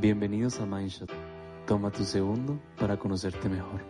Bienvenidos 0.00 0.58
a 0.60 0.64
Mindshot. 0.64 1.12
Toma 1.66 1.90
tu 1.90 2.04
segundo 2.04 2.58
para 2.78 2.96
conocerte 2.96 3.50
mejor. 3.50 3.82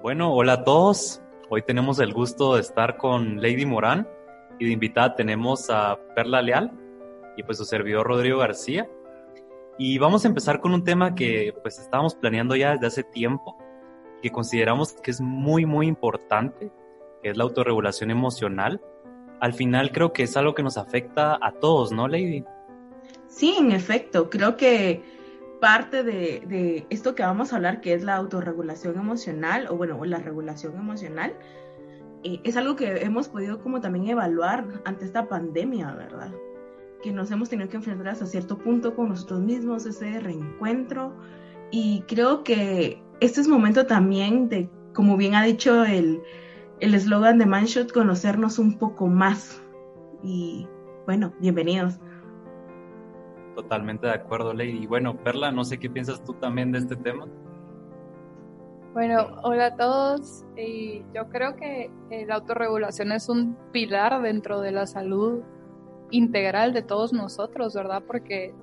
Bueno, 0.00 0.32
hola 0.32 0.52
a 0.52 0.62
todos. 0.62 1.20
Hoy 1.50 1.62
tenemos 1.62 1.98
el 1.98 2.12
gusto 2.12 2.54
de 2.54 2.60
estar 2.60 2.96
con 2.96 3.42
Lady 3.42 3.66
Morán 3.66 4.06
y 4.60 4.66
de 4.66 4.70
invitada 4.70 5.16
tenemos 5.16 5.70
a 5.70 5.98
Perla 6.14 6.40
Leal 6.40 6.70
y 7.36 7.42
pues 7.42 7.58
su 7.58 7.64
servidor 7.64 8.06
Rodrigo 8.06 8.38
García. 8.38 8.88
Y 9.76 9.98
vamos 9.98 10.24
a 10.24 10.28
empezar 10.28 10.60
con 10.60 10.72
un 10.72 10.84
tema 10.84 11.16
que 11.16 11.52
pues 11.62 11.80
estábamos 11.80 12.14
planeando 12.14 12.54
ya 12.54 12.74
desde 12.74 12.86
hace 12.86 13.02
tiempo, 13.02 13.58
que 14.24 14.32
consideramos 14.32 14.94
que 14.94 15.10
es 15.10 15.20
muy 15.20 15.66
muy 15.66 15.86
importante, 15.86 16.72
que 17.22 17.28
es 17.28 17.36
la 17.36 17.44
autorregulación 17.44 18.10
emocional. 18.10 18.80
Al 19.38 19.52
final 19.52 19.92
creo 19.92 20.14
que 20.14 20.22
es 20.22 20.34
algo 20.38 20.54
que 20.54 20.62
nos 20.62 20.78
afecta 20.78 21.38
a 21.42 21.52
todos, 21.52 21.92
¿no, 21.92 22.08
Lady? 22.08 22.42
Sí, 23.26 23.54
en 23.58 23.70
efecto, 23.70 24.30
creo 24.30 24.56
que 24.56 25.02
parte 25.60 26.02
de, 26.02 26.42
de, 26.46 26.86
esto 26.88 27.14
que 27.14 27.22
vamos 27.22 27.52
a 27.52 27.56
hablar, 27.56 27.82
que 27.82 27.92
es 27.92 28.02
la 28.02 28.16
autorregulación 28.16 28.96
emocional, 28.96 29.66
o 29.68 29.76
bueno, 29.76 30.02
la 30.06 30.20
regulación 30.20 30.74
emocional, 30.74 31.36
eh, 32.22 32.40
es 32.44 32.56
algo 32.56 32.76
que 32.76 33.02
hemos 33.02 33.28
podido 33.28 33.60
como 33.60 33.82
también 33.82 34.08
evaluar 34.08 34.80
ante 34.86 35.04
esta 35.04 35.28
pandemia, 35.28 35.92
¿verdad? 35.92 36.32
Que 37.02 37.12
nos 37.12 37.30
hemos 37.30 37.50
tenido 37.50 37.68
que 37.68 37.76
enfrentar 37.76 38.08
hasta 38.08 38.24
cierto 38.24 38.56
punto 38.56 38.96
con 38.96 39.10
nosotros 39.10 39.40
mismos, 39.40 39.84
ese 39.84 40.18
reencuentro, 40.18 41.14
y 41.70 42.04
creo 42.08 42.42
que 42.42 43.03
este 43.24 43.40
es 43.40 43.48
momento 43.48 43.86
también 43.86 44.50
de, 44.50 44.68
como 44.92 45.16
bien 45.16 45.34
ha 45.34 45.42
dicho 45.42 45.84
el 45.86 46.22
eslogan 46.78 47.38
de 47.38 47.46
Manshot, 47.46 47.90
conocernos 47.90 48.58
un 48.58 48.76
poco 48.76 49.06
más. 49.06 49.62
Y 50.22 50.68
bueno, 51.06 51.32
bienvenidos. 51.40 51.98
Totalmente 53.56 54.06
de 54.06 54.12
acuerdo, 54.12 54.52
Lady. 54.52 54.82
Y 54.82 54.86
bueno, 54.86 55.16
Perla, 55.16 55.50
no 55.52 55.64
sé 55.64 55.78
qué 55.78 55.88
piensas 55.88 56.22
tú 56.22 56.34
también 56.34 56.70
de 56.70 56.80
este 56.80 56.96
tema. 56.96 57.26
Bueno, 58.92 59.26
hola 59.42 59.66
a 59.66 59.76
todos. 59.76 60.44
Y 60.56 61.02
yo 61.14 61.26
creo 61.30 61.56
que 61.56 61.90
la 62.26 62.34
autorregulación 62.34 63.10
es 63.10 63.30
un 63.30 63.56
pilar 63.72 64.20
dentro 64.20 64.60
de 64.60 64.72
la 64.72 64.86
salud 64.86 65.40
integral 66.10 66.74
de 66.74 66.82
todos 66.82 67.14
nosotros, 67.14 67.74
¿verdad? 67.74 68.02
Porque 68.06 68.54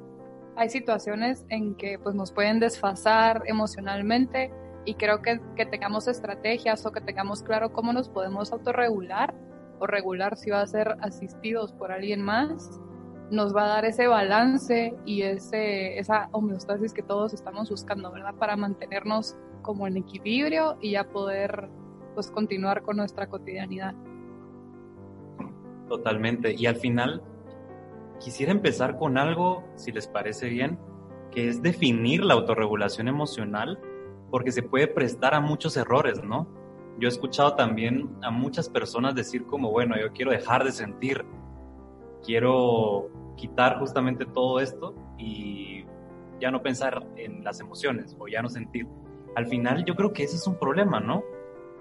hay 0.55 0.69
situaciones 0.69 1.45
en 1.49 1.75
que 1.75 1.97
pues, 1.99 2.15
nos 2.15 2.31
pueden 2.31 2.59
desfasar 2.59 3.43
emocionalmente 3.45 4.51
y 4.85 4.95
creo 4.95 5.21
que, 5.21 5.39
que 5.55 5.65
tengamos 5.65 6.07
estrategias 6.07 6.85
o 6.85 6.91
que 6.91 7.01
tengamos 7.01 7.43
claro 7.43 7.71
cómo 7.71 7.93
nos 7.93 8.09
podemos 8.09 8.51
autorregular 8.51 9.33
o 9.79 9.87
regular 9.87 10.37
si 10.37 10.49
va 10.49 10.61
a 10.61 10.67
ser 10.67 10.95
asistidos 11.01 11.71
por 11.73 11.91
alguien 11.91 12.21
más 12.21 12.79
nos 13.31 13.55
va 13.55 13.63
a 13.63 13.67
dar 13.67 13.85
ese 13.85 14.07
balance 14.07 14.93
y 15.05 15.21
ese, 15.21 15.97
esa 15.97 16.27
homeostasis 16.33 16.93
que 16.93 17.01
todos 17.01 17.33
estamos 17.33 17.69
buscando, 17.69 18.11
¿verdad? 18.11 18.35
Para 18.35 18.57
mantenernos 18.57 19.37
como 19.61 19.87
en 19.87 19.97
equilibrio 19.97 20.77
y 20.81 20.91
ya 20.91 21.05
poder 21.05 21.69
pues 22.13 22.29
continuar 22.29 22.81
con 22.81 22.97
nuestra 22.97 23.27
cotidianidad. 23.27 23.95
Totalmente. 25.87 26.53
Y 26.53 26.65
al 26.65 26.75
final 26.75 27.23
quisiera 28.21 28.51
empezar 28.51 28.97
con 28.97 29.17
algo, 29.17 29.63
si 29.75 29.91
les 29.91 30.07
parece 30.07 30.47
bien, 30.47 30.79
que 31.31 31.47
es 31.47 31.61
definir 31.61 32.23
la 32.23 32.35
autorregulación 32.35 33.07
emocional, 33.07 33.79
porque 34.29 34.51
se 34.51 34.63
puede 34.63 34.87
prestar 34.87 35.33
a 35.33 35.41
muchos 35.41 35.75
errores, 35.75 36.23
¿no? 36.23 36.47
Yo 36.99 37.07
he 37.07 37.11
escuchado 37.11 37.55
también 37.55 38.09
a 38.21 38.31
muchas 38.31 38.69
personas 38.69 39.15
decir 39.15 39.45
como, 39.45 39.71
bueno, 39.71 39.95
yo 39.99 40.11
quiero 40.13 40.31
dejar 40.31 40.63
de 40.63 40.71
sentir, 40.71 41.25
quiero 42.23 43.09
quitar 43.35 43.79
justamente 43.79 44.25
todo 44.25 44.59
esto 44.59 44.93
y 45.17 45.85
ya 46.39 46.51
no 46.51 46.61
pensar 46.61 47.03
en 47.15 47.43
las 47.43 47.59
emociones 47.59 48.15
o 48.19 48.27
ya 48.27 48.41
no 48.41 48.49
sentir. 48.49 48.87
Al 49.35 49.47
final 49.47 49.83
yo 49.85 49.95
creo 49.95 50.13
que 50.13 50.23
ese 50.23 50.35
es 50.35 50.45
un 50.45 50.59
problema, 50.59 50.99
¿no? 50.99 51.23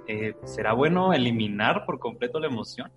Eh, 0.07 0.35
¿Será 0.45 0.73
bueno 0.73 1.13
eliminar 1.13 1.85
por 1.85 1.99
completo 1.99 2.41
la 2.41 2.47
emoción? 2.47 2.91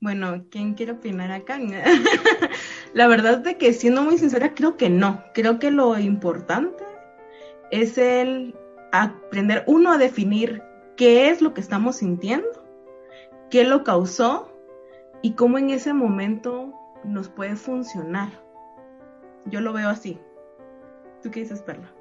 Bueno, 0.00 0.44
¿quién 0.50 0.74
quiere 0.74 0.92
opinar 0.92 1.32
acá? 1.32 1.58
la 2.92 3.06
verdad 3.06 3.38
de 3.38 3.56
que 3.56 3.72
siendo 3.72 4.02
muy 4.02 4.18
sincera, 4.18 4.54
creo 4.54 4.76
que 4.76 4.90
no. 4.90 5.24
Creo 5.32 5.58
que 5.58 5.70
lo 5.70 5.98
importante 5.98 6.84
es 7.70 7.96
el 7.98 8.54
aprender 8.92 9.64
uno 9.66 9.92
a 9.92 9.98
definir 9.98 10.62
qué 10.96 11.30
es 11.30 11.40
lo 11.40 11.54
que 11.54 11.60
estamos 11.60 11.96
sintiendo, 11.96 12.64
qué 13.50 13.64
lo 13.64 13.84
causó 13.84 14.52
y 15.22 15.32
cómo 15.32 15.58
en 15.58 15.70
ese 15.70 15.92
momento 15.94 16.72
nos 17.04 17.28
puede 17.28 17.56
funcionar. 17.56 18.28
Yo 19.46 19.60
lo 19.60 19.72
veo 19.72 19.88
así. 19.88 20.18
¿Tú 21.22 21.30
qué 21.30 21.40
dices, 21.40 21.62
Perla? 21.62 21.92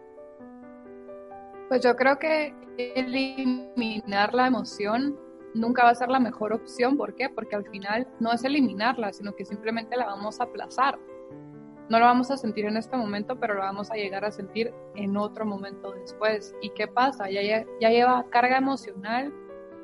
Pues 1.69 1.81
yo 1.81 1.95
creo 1.95 2.19
que 2.19 2.53
eliminar 2.77 4.33
la 4.33 4.47
emoción 4.47 5.17
nunca 5.55 5.83
va 5.83 5.89
a 5.89 5.95
ser 5.95 6.09
la 6.09 6.19
mejor 6.19 6.53
opción. 6.53 6.97
¿Por 6.97 7.15
qué? 7.15 7.29
Porque 7.29 7.55
al 7.55 7.65
final 7.65 8.07
no 8.19 8.31
es 8.31 8.43
eliminarla, 8.43 9.11
sino 9.13 9.35
que 9.35 9.45
simplemente 9.45 9.97
la 9.97 10.05
vamos 10.05 10.39
a 10.39 10.43
aplazar. 10.43 10.99
No 11.89 11.99
lo 11.99 12.05
vamos 12.05 12.31
a 12.31 12.37
sentir 12.37 12.65
en 12.65 12.77
este 12.77 12.97
momento, 12.97 13.39
pero 13.39 13.53
lo 13.53 13.61
vamos 13.61 13.91
a 13.91 13.95
llegar 13.95 14.25
a 14.25 14.31
sentir 14.31 14.73
en 14.95 15.17
otro 15.17 15.45
momento 15.45 15.91
después. 15.91 16.55
¿Y 16.61 16.71
qué 16.71 16.87
pasa? 16.87 17.29
Ya, 17.29 17.41
ya 17.79 17.89
lleva 17.89 18.25
carga 18.29 18.57
emocional, 18.57 19.33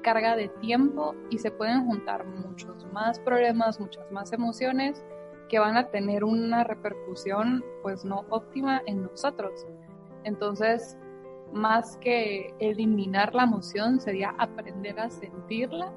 carga 0.02 0.36
de 0.36 0.50
tiempo 0.50 1.16
y 1.30 1.38
se 1.38 1.52
pueden 1.52 1.86
juntar 1.86 2.26
muchos 2.26 2.86
más 2.92 3.20
problemas, 3.20 3.80
muchas 3.80 4.12
más 4.12 4.34
emociones 4.34 5.06
que 5.48 5.60
van 5.60 5.78
a 5.78 5.90
tener 5.90 6.24
una 6.24 6.64
repercusión 6.64 7.64
pues 7.84 8.04
no 8.04 8.26
óptima 8.30 8.82
en 8.88 9.04
nosotros. 9.04 9.68
Entonces, 10.24 10.98
más 11.54 11.98
que 11.98 12.54
eliminar 12.60 13.34
la 13.36 13.44
emoción 13.44 14.00
sería 14.00 14.34
aprender 14.38 15.00
a 15.00 15.10
sentirla 15.10 15.92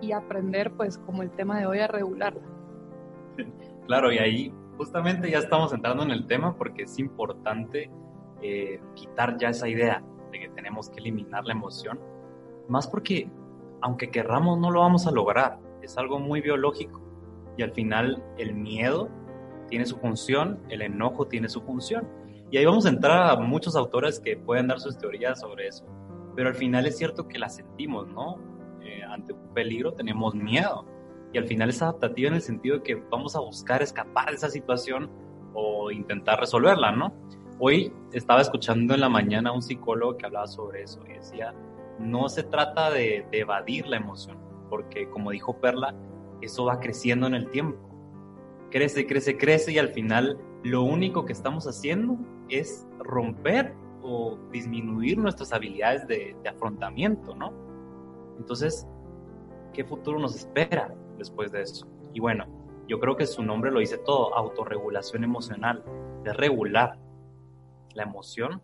y 0.00 0.12
aprender 0.12 0.72
pues 0.72 0.98
como 0.98 1.22
el 1.22 1.30
tema 1.30 1.58
de 1.58 1.66
hoy 1.66 1.78
a 1.80 1.86
regularla. 1.86 2.42
Claro, 3.86 4.12
y 4.12 4.18
ahí 4.18 4.54
justamente 4.76 5.30
ya 5.30 5.38
estamos 5.38 5.72
entrando 5.72 6.02
en 6.02 6.10
el 6.10 6.26
tema 6.26 6.56
porque 6.56 6.84
es 6.84 6.98
importante 6.98 7.90
eh, 8.42 8.80
quitar 8.94 9.36
ya 9.38 9.50
esa 9.50 9.68
idea 9.68 10.02
de 10.32 10.40
que 10.40 10.48
tenemos 10.50 10.88
que 10.90 11.00
eliminar 11.00 11.44
la 11.44 11.52
emoción, 11.52 11.98
más 12.68 12.86
porque 12.86 13.28
aunque 13.80 14.10
querramos 14.10 14.58
no 14.58 14.70
lo 14.70 14.80
vamos 14.80 15.06
a 15.06 15.10
lograr, 15.10 15.58
es 15.82 15.98
algo 15.98 16.18
muy 16.18 16.40
biológico 16.40 17.00
y 17.56 17.62
al 17.62 17.72
final 17.72 18.22
el 18.38 18.54
miedo 18.54 19.08
tiene 19.68 19.86
su 19.86 19.96
función, 19.98 20.60
el 20.68 20.82
enojo 20.82 21.26
tiene 21.26 21.48
su 21.48 21.62
función. 21.62 22.06
Y 22.50 22.58
ahí 22.58 22.64
vamos 22.64 22.84
a 22.86 22.88
entrar 22.88 23.30
a 23.30 23.36
muchos 23.36 23.76
autores 23.76 24.18
que 24.18 24.36
pueden 24.36 24.66
dar 24.66 24.80
sus 24.80 24.98
teorías 24.98 25.40
sobre 25.40 25.68
eso. 25.68 25.84
Pero 26.34 26.48
al 26.48 26.56
final 26.56 26.86
es 26.86 26.98
cierto 26.98 27.28
que 27.28 27.38
la 27.38 27.48
sentimos, 27.48 28.08
¿no? 28.08 28.38
Eh, 28.82 29.02
ante 29.04 29.32
un 29.32 29.54
peligro 29.54 29.92
tenemos 29.92 30.34
miedo. 30.34 30.84
Y 31.32 31.38
al 31.38 31.46
final 31.46 31.68
es 31.68 31.80
adaptativa 31.80 32.28
en 32.28 32.34
el 32.34 32.42
sentido 32.42 32.78
de 32.78 32.82
que 32.82 32.94
vamos 32.96 33.36
a 33.36 33.40
buscar 33.40 33.82
escapar 33.82 34.30
de 34.30 34.36
esa 34.36 34.48
situación 34.48 35.10
o 35.54 35.92
intentar 35.92 36.40
resolverla, 36.40 36.90
¿no? 36.90 37.12
Hoy 37.60 37.92
estaba 38.12 38.40
escuchando 38.40 38.94
en 38.94 39.00
la 39.00 39.08
mañana 39.08 39.50
a 39.50 39.52
un 39.52 39.62
psicólogo 39.62 40.16
que 40.16 40.26
hablaba 40.26 40.48
sobre 40.48 40.82
eso 40.82 41.00
y 41.06 41.12
decía, 41.12 41.54
no 42.00 42.28
se 42.28 42.42
trata 42.42 42.90
de, 42.90 43.26
de 43.30 43.40
evadir 43.40 43.86
la 43.86 43.98
emoción, 43.98 44.38
porque 44.68 45.08
como 45.08 45.30
dijo 45.30 45.60
Perla, 45.60 45.94
eso 46.40 46.64
va 46.64 46.80
creciendo 46.80 47.26
en 47.26 47.34
el 47.34 47.50
tiempo. 47.50 47.89
Crece, 48.70 49.06
crece, 49.06 49.36
crece 49.36 49.72
y 49.72 49.78
al 49.78 49.88
final 49.88 50.38
lo 50.62 50.82
único 50.82 51.24
que 51.24 51.32
estamos 51.32 51.66
haciendo 51.66 52.18
es 52.48 52.86
romper 52.98 53.74
o 54.02 54.38
disminuir 54.52 55.18
nuestras 55.18 55.52
habilidades 55.52 56.06
de, 56.06 56.36
afrontamiento, 56.48 57.34
¿no? 57.34 57.52
Entonces, 58.38 58.86
¿qué 59.72 59.84
futuro 59.84 60.18
nos 60.18 60.36
espera 60.36 60.94
después 61.18 61.52
de 61.52 61.62
eso? 61.62 61.86
Y 62.12 62.20
bueno, 62.20 62.46
yo 62.88 62.98
creo 62.98 63.16
que 63.16 63.26
su 63.26 63.42
nombre 63.42 63.70
lo 63.70 63.80
dice 63.80 63.98
todo, 63.98 64.34
autorregulación 64.34 65.24
emocional, 65.24 65.84
de 66.24 66.32
regular 66.32 66.98
la 67.94 68.04
emoción 68.04 68.62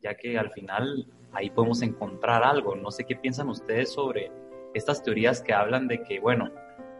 ya 0.00 0.14
que 0.14 0.38
al 0.38 0.50
final 0.50 1.06
ahí 1.32 1.50
podemos 1.50 1.82
encontrar 1.82 2.42
algo. 2.42 2.74
No 2.76 2.90
sé 2.90 3.04
qué 3.04 3.16
piensan 3.16 3.48
ustedes 3.48 3.92
sobre 3.92 4.30
estas 4.74 5.02
teorías 5.02 5.42
que 5.42 5.52
hablan 5.52 5.88
de 5.88 6.02
que, 6.02 6.20
bueno, 6.20 6.50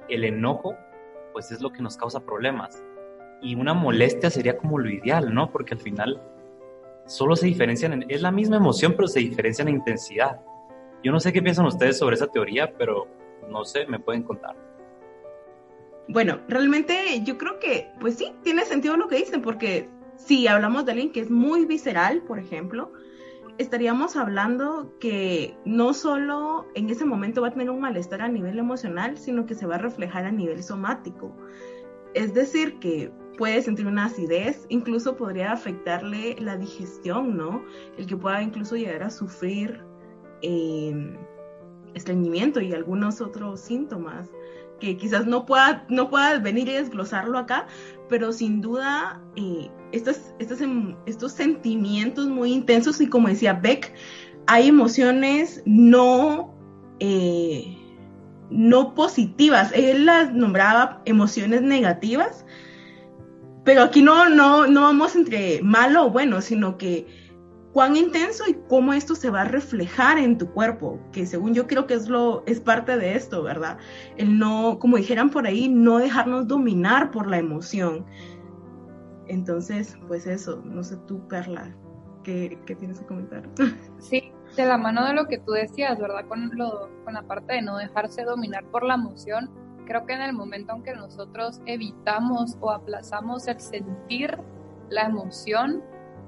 el 0.09 0.25
enojo 0.25 0.77
pues 1.37 1.53
es 1.53 1.61
lo 1.61 1.71
que 1.71 1.83
nos 1.83 1.99
causa 1.99 2.25
problemas 2.25 2.83
y 3.43 3.57
una 3.57 3.75
molestia 3.75 4.31
sería 4.31 4.57
como 4.57 4.79
lo 4.79 4.89
ideal, 4.89 5.35
¿no? 5.35 5.53
Porque 5.53 5.75
al 5.75 5.81
final 5.81 6.19
solo 7.05 7.37
se 7.37 7.45
diferencian, 7.45 7.93
en, 7.93 8.07
es 8.09 8.23
la 8.23 8.31
misma 8.31 8.57
emoción, 8.57 8.95
pero 8.97 9.07
se 9.07 9.21
diferencian 9.21 9.69
en 9.69 9.75
intensidad. 9.75 10.41
Yo 11.05 11.13
no 11.13 11.21
sé 11.21 11.35
qué 11.35 11.43
piensan 11.43 11.67
ustedes 11.67 11.99
sobre 11.99 12.17
esa 12.17 12.29
teoría, 12.29 12.73
pero 12.79 13.07
no 13.51 13.67
sé, 13.67 13.87
me 13.87 14.01
pueden 14.01 14.23
contar. 14.23 14.57
Bueno, 16.09 16.41
realmente 16.49 17.21
yo 17.23 17.37
creo 17.37 17.59
que, 17.59 17.91
pues 18.01 18.15
sí, 18.15 18.33
tiene 18.43 18.65
sentido 18.65 18.97
lo 18.97 19.07
que 19.07 19.17
dicen, 19.17 19.43
porque 19.43 19.91
si 20.17 20.47
hablamos 20.47 20.87
de 20.87 20.93
alguien 20.93 21.13
que 21.13 21.21
es 21.21 21.31
muy 21.31 21.67
visceral, 21.67 22.23
por 22.23 22.39
ejemplo, 22.39 22.95
estaríamos 23.59 24.17
hablando 24.17 24.93
que 25.01 25.57
no 25.65 25.95
solo 25.95 26.67
en 26.75 26.91
ese 26.91 27.05
momento 27.05 27.43
va 27.43 27.49
a 27.49 27.51
tener 27.53 27.71
un 27.71 27.81
malestar 27.81 28.23
a 28.23 28.29
nivel 28.29 28.59
emocional, 28.59 29.19
sino 29.19 29.47
que 29.47 29.55
se 29.55 29.67
va 29.67 29.77
a 29.77 29.79
reflejar 29.79 30.25
a 30.25 30.33
nivel 30.33 30.63
somático. 30.63 31.35
Es 32.15 32.35
decir, 32.35 32.79
que 32.79 33.11
puede 33.37 33.63
sentir 33.63 33.87
una 33.87 34.07
acidez, 34.07 34.67
incluso 34.69 35.17
podría 35.17 35.53
afectarle 35.53 36.37
la 36.39 36.57
digestión, 36.57 37.37
¿no? 37.37 37.63
El 37.99 38.07
que 38.07 38.17
pueda 38.17 38.43
incluso 38.43 38.77
llegar 38.77 39.03
a 39.03 39.11
sufrir 39.11 39.85
eh, 40.43 41.17
estreñimiento 41.95 42.61
y 42.61 42.73
algunos 42.73 43.21
otros 43.21 43.61
síntomas 43.61 44.31
que 44.81 44.97
quizás 44.97 45.27
no 45.27 45.47
pueda, 45.47 45.85
no 45.89 46.11
venir 46.43 46.69
y 46.69 46.73
desglosarlo 46.73 47.39
acá, 47.39 47.67
pero 48.09 48.33
sin 48.33 48.61
duda 48.61 49.21
eh, 49.37 49.71
estos, 49.93 50.35
estos, 50.39 50.61
em, 50.61 50.97
estos 51.07 51.33
sentimientos 51.33 52.29
muy 52.29 52.53
intensos 52.53 53.01
y 53.01 53.09
como 53.09 53.29
decía 53.29 53.55
Beck, 53.55 53.93
hay 54.47 54.69
emociones 54.69 55.63
no, 55.65 56.55
eh, 57.01 57.77
no 58.51 58.95
positivas. 58.95 59.73
Él 59.75 60.07
las 60.07 60.33
nombraba 60.33 61.03
emociones 61.05 61.63
negativas, 61.63 62.45
pero 63.65 63.83
aquí 63.83 64.03
no, 64.03 64.29
no, 64.29 64.67
no 64.67 64.83
vamos 64.83 65.17
entre 65.17 65.61
malo 65.63 66.07
o 66.07 66.11
bueno, 66.11 66.41
sino 66.41 66.79
que 66.79 67.26
cuán 67.77 67.95
intenso 67.95 68.45
y 68.49 68.55
cómo 68.71 68.95
esto 68.95 69.15
se 69.15 69.29
va 69.29 69.43
a 69.43 69.45
reflejar 69.45 70.17
en 70.17 70.39
tu 70.39 70.51
cuerpo, 70.51 70.99
que 71.13 71.27
según 71.27 71.53
yo 71.53 71.67
creo 71.67 71.87
que 71.87 71.93
es 71.93 72.09
lo 72.09 72.43
es 72.47 72.59
parte 72.59 72.97
de 72.97 73.15
esto, 73.15 73.43
¿verdad? 73.43 73.77
El 74.17 74.39
no, 74.39 74.79
como 74.79 74.97
dijeran 74.97 75.29
por 75.29 75.47
ahí, 75.47 75.69
no 75.69 75.99
dejarnos 75.99 76.49
dominar 76.49 77.11
por 77.11 77.27
la 77.27 77.37
emoción. 77.37 78.07
Entonces, 79.29 79.95
pues 80.09 80.27
eso, 80.27 80.63
no 80.65 80.83
sé 80.83 80.97
tú, 81.07 81.29
Perla, 81.29 81.77
¿qué, 82.25 82.59
qué 82.65 82.75
tienes 82.77 83.01
que 83.01 83.05
comentar? 83.05 83.47
Sí, 83.99 84.33
de 84.57 84.65
la 84.65 84.79
mano 84.79 85.05
de 85.05 85.13
lo 85.13 85.27
que 85.27 85.37
tú 85.37 85.53
decías, 85.53 85.99
¿verdad? 85.99 86.27
Con, 86.29 86.57
lo, 86.57 86.89
con 87.05 87.13
la 87.13 87.25
parte 87.25 87.57
de 87.57 87.61
no 87.61 87.77
dejarse 87.77 88.25
dominar 88.25 88.65
por 88.71 88.85
la 88.85 88.95
emoción, 88.95 89.51
creo 89.85 90.07
que 90.07 90.15
en 90.15 90.23
el 90.23 90.33
momento 90.33 90.75
en 90.75 90.83
que 90.83 90.95
nosotros 90.95 91.61
evitamos 91.67 92.57
o 92.61 92.71
aplazamos 92.71 93.47
el 93.49 93.61
sentir 93.61 94.39
la 94.89 95.03
emoción, 95.03 95.83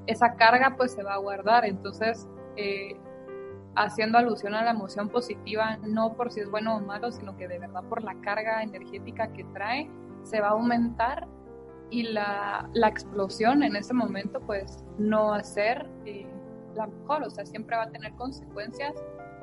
esa 0.08 0.34
carga 0.34 0.74
pues 0.76 0.92
se 0.92 1.02
va 1.02 1.14
a 1.14 1.18
guardar. 1.18 1.64
Entonces, 1.64 2.26
eh, 2.56 2.96
haciendo 3.76 4.18
alusión 4.18 4.54
a 4.54 4.64
la 4.64 4.70
emoción 4.70 5.08
positiva, 5.08 5.76
no 5.82 6.14
por 6.14 6.32
si 6.32 6.40
es 6.40 6.50
bueno 6.50 6.76
o 6.76 6.80
malo, 6.80 7.12
sino 7.12 7.36
que 7.36 7.46
de 7.46 7.58
verdad 7.58 7.84
por 7.88 8.02
la 8.02 8.14
carga 8.22 8.62
energética 8.62 9.32
que 9.32 9.44
trae, 9.52 9.88
se 10.24 10.40
va 10.40 10.48
a 10.48 10.50
aumentar 10.52 11.28
y 11.90 12.02
la, 12.02 12.68
la 12.72 12.88
explosión 12.88 13.62
en 13.62 13.76
ese 13.76 13.94
momento 13.94 14.40
pues 14.40 14.84
no 14.98 15.28
va 15.28 15.38
a 15.38 15.44
ser 15.44 15.88
eh, 16.04 16.26
la 16.74 16.86
mejor, 16.86 17.22
o 17.22 17.30
sea, 17.30 17.46
siempre 17.46 17.76
va 17.76 17.84
a 17.84 17.90
tener 17.90 18.12
consecuencias, 18.14 18.94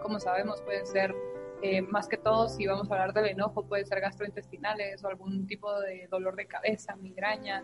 como 0.02 0.20
sabemos, 0.20 0.62
pueden 0.62 0.86
ser 0.86 1.16
eh, 1.62 1.82
más 1.82 2.08
que 2.08 2.18
todo, 2.18 2.50
si 2.50 2.68
vamos 2.68 2.92
a 2.92 2.96
hablar 2.96 3.14
del 3.14 3.28
enojo, 3.28 3.66
puede 3.66 3.86
ser 3.86 4.02
gastrointestinales 4.02 5.04
o 5.04 5.08
algún 5.08 5.48
tipo 5.48 5.80
de 5.80 6.08
dolor 6.12 6.36
de 6.36 6.46
cabeza, 6.46 6.96
migraña, 6.98 7.64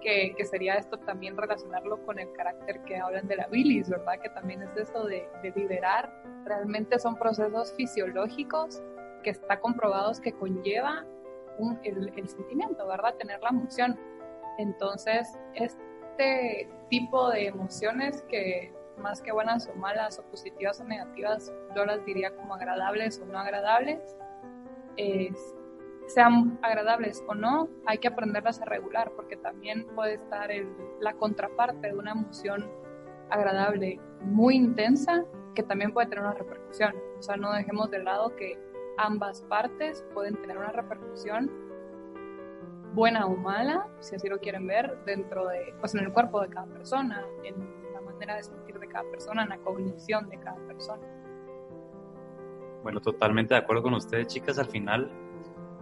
que, 0.00 0.34
sería 0.44 0.74
esto 0.74 0.98
también 0.98 1.36
relacionarlo 1.36 2.04
con 2.04 2.18
el 2.18 2.32
carácter 2.32 2.82
que 2.84 2.96
hablan 2.96 3.26
de 3.26 3.36
la 3.36 3.46
bilis, 3.48 3.88
¿verdad? 3.88 4.20
Que 4.22 4.28
también 4.30 4.62
es 4.62 4.76
eso 4.76 5.04
de, 5.04 5.28
liberar. 5.54 6.12
Realmente 6.44 6.98
son 6.98 7.16
procesos 7.16 7.72
fisiológicos 7.74 8.82
que 9.22 9.30
está 9.30 9.58
comprobados 9.60 10.20
que 10.20 10.32
conlleva 10.32 11.04
el, 11.82 12.12
el, 12.16 12.28
sentimiento, 12.28 12.86
¿verdad? 12.86 13.14
Tener 13.14 13.40
la 13.42 13.50
emoción. 13.50 13.98
Entonces, 14.58 15.38
este 15.54 16.68
tipo 16.88 17.30
de 17.30 17.46
emociones 17.46 18.22
que 18.28 18.72
más 18.98 19.20
que 19.20 19.32
buenas 19.32 19.68
o 19.68 19.74
malas 19.74 20.18
o 20.18 20.22
positivas 20.30 20.80
o 20.80 20.84
negativas, 20.84 21.52
yo 21.74 21.84
las 21.84 22.04
diría 22.04 22.34
como 22.34 22.54
agradables 22.54 23.20
o 23.20 23.26
no 23.26 23.38
agradables, 23.38 24.16
es 24.96 25.54
sean 26.06 26.58
agradables 26.62 27.22
o 27.26 27.34
no, 27.34 27.68
hay 27.86 27.98
que 27.98 28.08
aprenderlas 28.08 28.60
a 28.60 28.64
regular, 28.64 29.12
porque 29.16 29.36
también 29.36 29.86
puede 29.94 30.14
estar 30.14 30.50
la 31.00 31.14
contraparte 31.14 31.88
de 31.88 31.94
una 31.94 32.12
emoción 32.12 32.70
agradable 33.30 34.00
muy 34.20 34.54
intensa 34.54 35.24
que 35.54 35.62
también 35.62 35.92
puede 35.92 36.06
tener 36.06 36.24
una 36.24 36.34
repercusión. 36.34 36.94
O 37.18 37.22
sea, 37.22 37.36
no 37.36 37.52
dejemos 37.52 37.90
de 37.90 38.02
lado 38.02 38.36
que 38.36 38.58
ambas 38.98 39.42
partes 39.42 40.04
pueden 40.14 40.36
tener 40.36 40.56
una 40.58 40.70
repercusión 40.70 41.50
buena 42.94 43.26
o 43.26 43.36
mala, 43.36 43.88
si 44.00 44.14
así 44.14 44.28
lo 44.28 44.38
quieren 44.38 44.66
ver, 44.66 44.98
dentro 45.04 45.46
de, 45.48 45.74
pues 45.80 45.94
en 45.94 46.04
el 46.04 46.12
cuerpo 46.12 46.40
de 46.40 46.48
cada 46.48 46.66
persona, 46.66 47.26
en 47.44 47.56
la 47.92 48.00
manera 48.00 48.36
de 48.36 48.42
sentir 48.42 48.78
de 48.78 48.88
cada 48.88 49.08
persona, 49.10 49.42
en 49.42 49.50
la 49.50 49.58
cognición 49.58 50.28
de 50.28 50.38
cada 50.38 50.56
persona. 50.66 51.02
Bueno, 52.82 53.00
totalmente 53.00 53.54
de 53.54 53.60
acuerdo 53.60 53.82
con 53.82 53.94
ustedes, 53.94 54.28
chicas. 54.28 54.58
Al 54.58 54.66
final, 54.66 55.10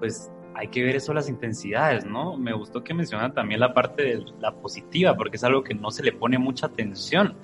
pues 0.05 0.31
hay 0.55 0.69
que 0.69 0.83
ver 0.83 0.97
eso 0.97 1.15
las 1.15 1.31
intensidades, 1.31 2.05
¿no? 2.05 2.37
Me 2.37 2.53
gustó 2.53 2.85
que 2.85 2.93
mencionan 2.93 3.33
también 3.33 3.59
la 3.59 3.73
parte 3.73 4.03
de 4.03 4.25
la 4.39 4.53
positiva, 4.53 5.17
porque 5.17 5.39
es 5.39 5.45
algo 5.45 5.65
que 5.65 5.73
no 5.73 5.91
se 5.91 6.03
le 6.03 6.13
pone 6.13 6.37
mucha 6.37 6.67
atención. 6.67 7.35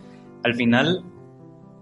Al 0.45 0.55
final, 0.55 1.03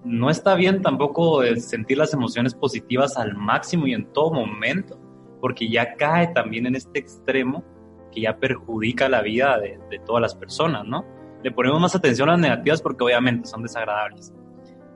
no 0.05 0.31
está 0.31 0.55
bien 0.55 0.81
tampoco 0.81 1.43
sentir 1.57 1.99
las 1.99 2.15
emociones 2.15 2.55
positivas 2.55 3.17
al 3.17 3.35
máximo 3.35 3.89
y 3.89 3.93
en 3.93 4.07
todo 4.13 4.33
momento, 4.33 4.97
porque 5.41 5.69
ya 5.69 5.97
cae 5.97 6.29
también 6.29 6.67
en 6.67 6.77
este 6.77 7.01
extremo 7.01 7.65
que 8.13 8.21
ya 8.21 8.39
perjudica 8.39 9.09
la 9.09 9.21
vida 9.21 9.59
de, 9.59 9.81
todas 10.07 10.23
las 10.23 10.37
personas, 10.37 10.85
¿no? 10.85 11.05
Le 11.43 11.51
ponemos 11.51 11.81
más 11.81 11.97
atención 11.97 12.29
a 12.29 12.33
las 12.35 12.41
negativas 12.41 12.81
porque 12.81 13.03
obviamente 13.03 13.49
son 13.49 13.65
desagradables. 13.65 14.33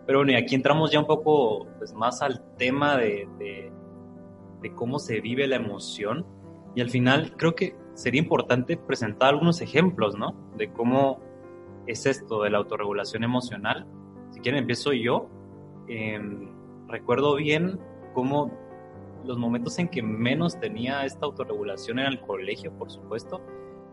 Pero 0.07 0.21
bueno, 0.21 0.31
y 0.31 0.37
aquí 0.37 0.55
entramos 0.55 0.93
ya 0.93 1.01
un 1.01 1.07
poco 1.07 1.67
pues, 1.79 1.93
más 1.93 2.23
al 2.23 2.41
tema 2.57 2.97
de 2.97 3.73
cómo 4.71 4.99
se 4.99 5.21
vive 5.21 5.47
la 5.47 5.57
emoción. 5.57 6.25
Y 6.75 6.81
al 6.81 6.91
final 6.91 7.35
creo 7.37 7.55
que 7.55 7.77
sería 7.95 8.21
importante 8.21 8.77
presentar 8.77 9.31
algunos 9.31 9.61
ejemplos, 9.61 10.17
¿no? 10.17 10.35
De 10.57 10.73
cómo 10.73 11.21
es 11.87 12.07
esto 12.07 12.43
de 12.43 12.51
la 12.51 12.59
autorregulación 12.59 13.25
emocional. 13.25 13.87
Si 14.31 14.41
quieren, 14.41 14.61
empiezo 14.61 14.93
yo. 14.93 15.29
Em, 15.89 16.49
recuerdo 16.89 17.35
bien 17.37 17.79
cómo 18.15 18.51
los 19.25 19.39
momentos 19.39 19.79
en 19.79 19.89
que 19.89 20.03
menos 20.03 20.59
tenía 20.59 21.05
esta 21.05 21.27
autorregulación 21.27 21.99
era 21.99 22.09
el 22.09 22.21
colegio, 22.21 22.73
por 22.73 22.91
supuesto. 22.91 23.41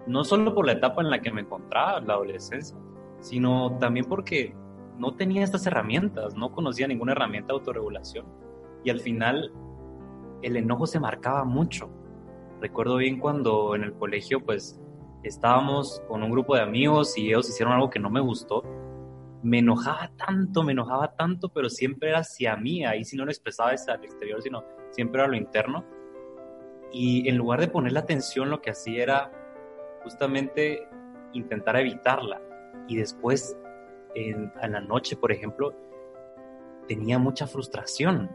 No 0.08 0.24
solo 0.24 0.54
por 0.56 0.66
la 0.66 0.74
etapa 0.74 1.02
en 1.02 1.10
la 1.10 1.22
que 1.22 1.32
me 1.32 1.42
encontraba, 1.42 2.00
la 2.02 2.14
adolescencia, 2.14 2.78
sino 3.20 3.78
también 3.80 4.06
porque 4.06 4.56
no 4.98 5.16
tenía 5.16 5.44
estas 5.44 5.66
herramientas, 5.68 6.36
no 6.36 6.52
conocía 6.52 6.88
ninguna 6.88 7.12
herramienta 7.12 7.54
de 7.54 7.60
autorregulación. 7.60 8.26
Y 8.84 8.90
al 8.90 9.00
final 9.00 9.52
el 10.42 10.58
enojo 10.58 10.88
se 10.88 11.00
marcaba 11.00 11.44
mucho. 11.44 11.90
Recuerdo 12.62 12.98
bien 12.98 13.20
cuando 13.20 13.76
en 13.76 13.84
el 13.84 13.94
colegio 13.94 14.44
pues 14.44 14.80
estábamos 15.24 16.02
con 16.08 16.24
un 16.24 16.32
grupo 16.32 16.56
de 16.56 16.62
amigos 16.62 17.18
y 17.18 17.28
ellos 17.28 17.50
hicieron 17.50 17.74
algo 17.74 17.90
que 17.90 18.00
no 18.00 18.10
me 18.10 18.20
gustó. 18.20 18.64
Me 19.42 19.60
enojaba 19.60 20.12
tanto, 20.18 20.64
me 20.64 20.74
enojaba 20.74 21.16
tanto, 21.16 21.50
pero 21.50 21.70
siempre 21.70 22.10
era 22.10 22.20
hacia 22.20 22.58
mí, 22.58 22.86
ahí 22.86 23.06
si 23.06 23.16
no 23.16 23.26
lo 23.26 23.32
expresaba 23.32 23.72
hacia 23.72 23.94
el 23.94 24.04
exterior, 24.04 24.42
sino 24.42 24.64
siempre 24.92 25.22
era 25.22 25.30
lo 25.30 25.38
interno. 25.38 25.86
Y 26.92 27.30
en 27.30 27.38
lugar 27.38 27.62
de 27.62 27.70
poner 27.70 27.94
la 27.94 28.02
atención, 28.02 28.50
lo 28.50 28.62
que 28.62 28.72
hacía 28.72 29.04
era 29.04 29.32
justamente 30.04 30.88
intentar 31.34 31.78
evitarla. 31.78 32.42
Y 32.88 32.98
después, 32.98 33.58
en, 34.16 34.52
en 34.62 34.72
la 34.72 34.82
noche, 34.82 35.16
por 35.16 35.32
ejemplo, 35.32 35.74
tenía 36.88 37.20
mucha 37.20 37.48
frustración 37.48 38.30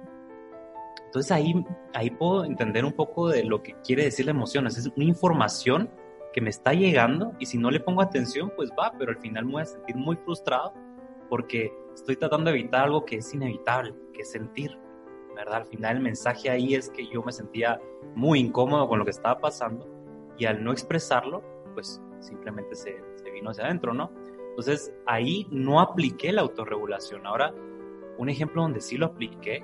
entonces 1.14 1.30
ahí, 1.30 1.54
ahí 1.94 2.10
puedo 2.10 2.44
entender 2.44 2.84
un 2.84 2.90
poco 2.90 3.28
de 3.28 3.44
lo 3.44 3.62
que 3.62 3.76
quiere 3.84 4.02
decir 4.02 4.24
la 4.24 4.32
emoción. 4.32 4.66
Es 4.66 4.84
una 4.96 5.04
información 5.04 5.88
que 6.32 6.40
me 6.40 6.50
está 6.50 6.72
llegando 6.72 7.34
y 7.38 7.46
si 7.46 7.56
no 7.56 7.70
le 7.70 7.78
pongo 7.78 8.02
atención, 8.02 8.52
pues 8.56 8.72
va, 8.72 8.92
pero 8.98 9.12
al 9.12 9.18
final 9.18 9.44
me 9.44 9.52
voy 9.52 9.62
a 9.62 9.66
sentir 9.66 9.94
muy 9.94 10.16
frustrado 10.16 10.74
porque 11.30 11.72
estoy 11.94 12.16
tratando 12.16 12.50
de 12.50 12.58
evitar 12.58 12.82
algo 12.82 13.04
que 13.04 13.18
es 13.18 13.32
inevitable, 13.32 13.94
que 14.12 14.22
es 14.22 14.32
sentir, 14.32 14.76
¿verdad? 15.36 15.58
Al 15.58 15.66
final 15.66 15.98
el 15.98 16.02
mensaje 16.02 16.50
ahí 16.50 16.74
es 16.74 16.90
que 16.90 17.06
yo 17.06 17.22
me 17.22 17.30
sentía 17.30 17.80
muy 18.16 18.40
incómodo 18.40 18.88
con 18.88 18.98
lo 18.98 19.04
que 19.04 19.12
estaba 19.12 19.38
pasando 19.38 19.86
y 20.36 20.46
al 20.46 20.64
no 20.64 20.72
expresarlo, 20.72 21.44
pues 21.74 22.02
simplemente 22.18 22.74
se, 22.74 23.00
se 23.14 23.30
vino 23.30 23.50
hacia 23.50 23.66
adentro, 23.66 23.94
¿no? 23.94 24.10
Entonces 24.48 24.92
ahí 25.06 25.46
no 25.52 25.80
apliqué 25.80 26.32
la 26.32 26.40
autorregulación. 26.40 27.24
Ahora, 27.24 27.54
un 28.18 28.28
ejemplo 28.28 28.62
donde 28.62 28.80
sí 28.80 28.96
lo 28.96 29.06
apliqué 29.06 29.62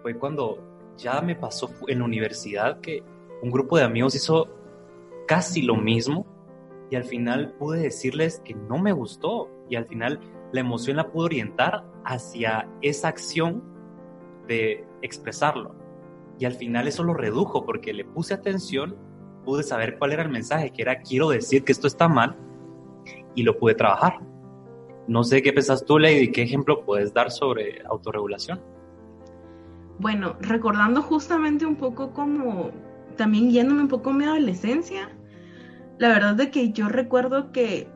fue 0.00 0.18
cuando 0.18 0.74
ya 0.96 1.20
me 1.20 1.36
pasó 1.36 1.70
en 1.88 2.00
la 2.00 2.04
universidad 2.04 2.80
que 2.80 3.02
un 3.42 3.50
grupo 3.50 3.76
de 3.76 3.84
amigos 3.84 4.14
hizo 4.14 4.48
casi 5.26 5.62
lo 5.62 5.76
mismo 5.76 6.26
y 6.90 6.96
al 6.96 7.04
final 7.04 7.54
pude 7.58 7.80
decirles 7.80 8.40
que 8.44 8.54
no 8.54 8.78
me 8.78 8.92
gustó 8.92 9.50
y 9.68 9.76
al 9.76 9.86
final 9.86 10.20
la 10.52 10.60
emoción 10.60 10.96
la 10.96 11.10
pude 11.10 11.26
orientar 11.26 11.84
hacia 12.04 12.68
esa 12.80 13.08
acción 13.08 13.62
de 14.46 14.86
expresarlo. 15.02 15.74
Y 16.38 16.44
al 16.44 16.52
final 16.52 16.86
eso 16.86 17.02
lo 17.02 17.14
redujo 17.14 17.64
porque 17.64 17.92
le 17.92 18.04
puse 18.04 18.34
atención, 18.34 18.96
pude 19.44 19.62
saber 19.62 19.98
cuál 19.98 20.12
era 20.12 20.22
el 20.22 20.28
mensaje, 20.28 20.70
que 20.70 20.82
era 20.82 21.00
quiero 21.00 21.30
decir 21.30 21.64
que 21.64 21.72
esto 21.72 21.86
está 21.86 22.08
mal 22.08 22.36
y 23.34 23.42
lo 23.42 23.58
pude 23.58 23.74
trabajar. 23.74 24.20
No 25.08 25.24
sé 25.24 25.42
qué 25.42 25.52
pensás 25.52 25.84
tú, 25.84 25.98
Lady, 25.98 26.30
qué 26.30 26.42
ejemplo 26.42 26.84
puedes 26.84 27.12
dar 27.12 27.30
sobre 27.30 27.82
autorregulación. 27.88 28.60
Bueno, 29.98 30.36
recordando 30.40 31.02
justamente 31.02 31.64
un 31.64 31.76
poco 31.76 32.12
como, 32.12 32.70
también 33.16 33.50
yéndome 33.50 33.82
un 33.82 33.88
poco 33.88 34.12
mi 34.12 34.24
adolescencia, 34.24 35.08
la 35.98 36.08
verdad 36.08 36.38
es 36.40 36.50
que 36.50 36.72
yo 36.72 36.88
recuerdo 36.88 37.50
que 37.52 37.88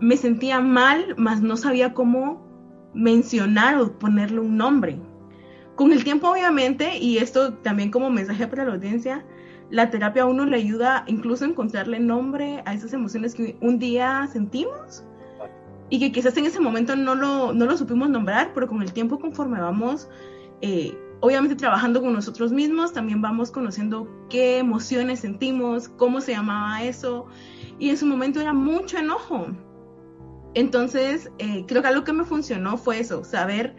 me 0.00 0.16
sentía 0.16 0.60
mal, 0.60 1.14
mas 1.16 1.40
no 1.40 1.56
sabía 1.56 1.94
cómo 1.94 2.44
mencionar 2.94 3.78
o 3.78 3.98
ponerle 3.98 4.40
un 4.40 4.56
nombre. 4.56 4.98
Con 5.76 5.92
el 5.92 6.02
tiempo, 6.02 6.30
obviamente, 6.30 6.98
y 6.98 7.18
esto 7.18 7.54
también 7.54 7.90
como 7.90 8.10
mensaje 8.10 8.46
para 8.48 8.64
la 8.64 8.74
audiencia, 8.74 9.24
la 9.70 9.90
terapia 9.90 10.22
a 10.22 10.26
uno 10.26 10.44
le 10.44 10.56
ayuda 10.56 11.04
incluso 11.06 11.44
a 11.44 11.48
encontrarle 11.48 12.00
nombre 12.00 12.62
a 12.66 12.74
esas 12.74 12.92
emociones 12.92 13.34
que 13.34 13.56
un 13.60 13.78
día 13.78 14.28
sentimos 14.32 15.04
y 15.90 16.00
que 16.00 16.12
quizás 16.12 16.36
en 16.36 16.46
ese 16.46 16.60
momento 16.60 16.96
no 16.96 17.14
lo, 17.14 17.52
no 17.52 17.66
lo 17.66 17.76
supimos 17.76 18.10
nombrar, 18.10 18.52
pero 18.54 18.66
con 18.66 18.82
el 18.82 18.92
tiempo 18.92 19.18
conforme 19.18 19.60
vamos, 19.60 20.08
eh, 20.60 20.96
obviamente 21.20 21.56
trabajando 21.56 22.00
con 22.00 22.12
nosotros 22.12 22.52
mismos, 22.52 22.92
también 22.92 23.20
vamos 23.20 23.50
conociendo 23.50 24.08
qué 24.28 24.58
emociones 24.58 25.20
sentimos, 25.20 25.88
cómo 25.88 26.20
se 26.20 26.32
llamaba 26.32 26.82
eso, 26.82 27.26
y 27.78 27.90
en 27.90 27.96
su 27.96 28.06
momento 28.06 28.40
era 28.40 28.52
mucho 28.52 28.98
enojo. 28.98 29.48
Entonces, 30.54 31.30
eh, 31.38 31.64
creo 31.66 31.82
que 31.82 31.88
algo 31.88 32.04
que 32.04 32.12
me 32.12 32.24
funcionó 32.24 32.76
fue 32.76 33.00
eso, 33.00 33.22
saber 33.24 33.76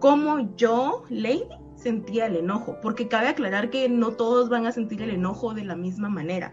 cómo 0.00 0.54
yo, 0.56 1.04
Lady, 1.08 1.44
sentía 1.76 2.26
el 2.26 2.36
enojo, 2.36 2.78
porque 2.82 3.08
cabe 3.08 3.28
aclarar 3.28 3.70
que 3.70 3.88
no 3.88 4.12
todos 4.12 4.48
van 4.48 4.66
a 4.66 4.72
sentir 4.72 5.00
el 5.02 5.10
enojo 5.10 5.54
de 5.54 5.64
la 5.64 5.76
misma 5.76 6.08
manera. 6.08 6.52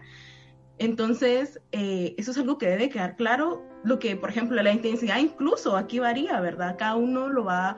Entonces, 0.78 1.60
eh, 1.72 2.14
eso 2.18 2.30
es 2.30 2.38
algo 2.38 2.56
que 2.56 2.68
debe 2.68 2.88
quedar 2.88 3.16
claro, 3.16 3.62
lo 3.84 3.98
que, 3.98 4.16
por 4.16 4.30
ejemplo, 4.30 4.60
la 4.62 4.72
intensidad 4.72 5.18
incluso 5.18 5.76
aquí 5.76 5.98
varía, 5.98 6.40
¿verdad? 6.40 6.76
Cada 6.78 6.96
uno 6.96 7.28
lo 7.28 7.44
va 7.44 7.70
a 7.70 7.76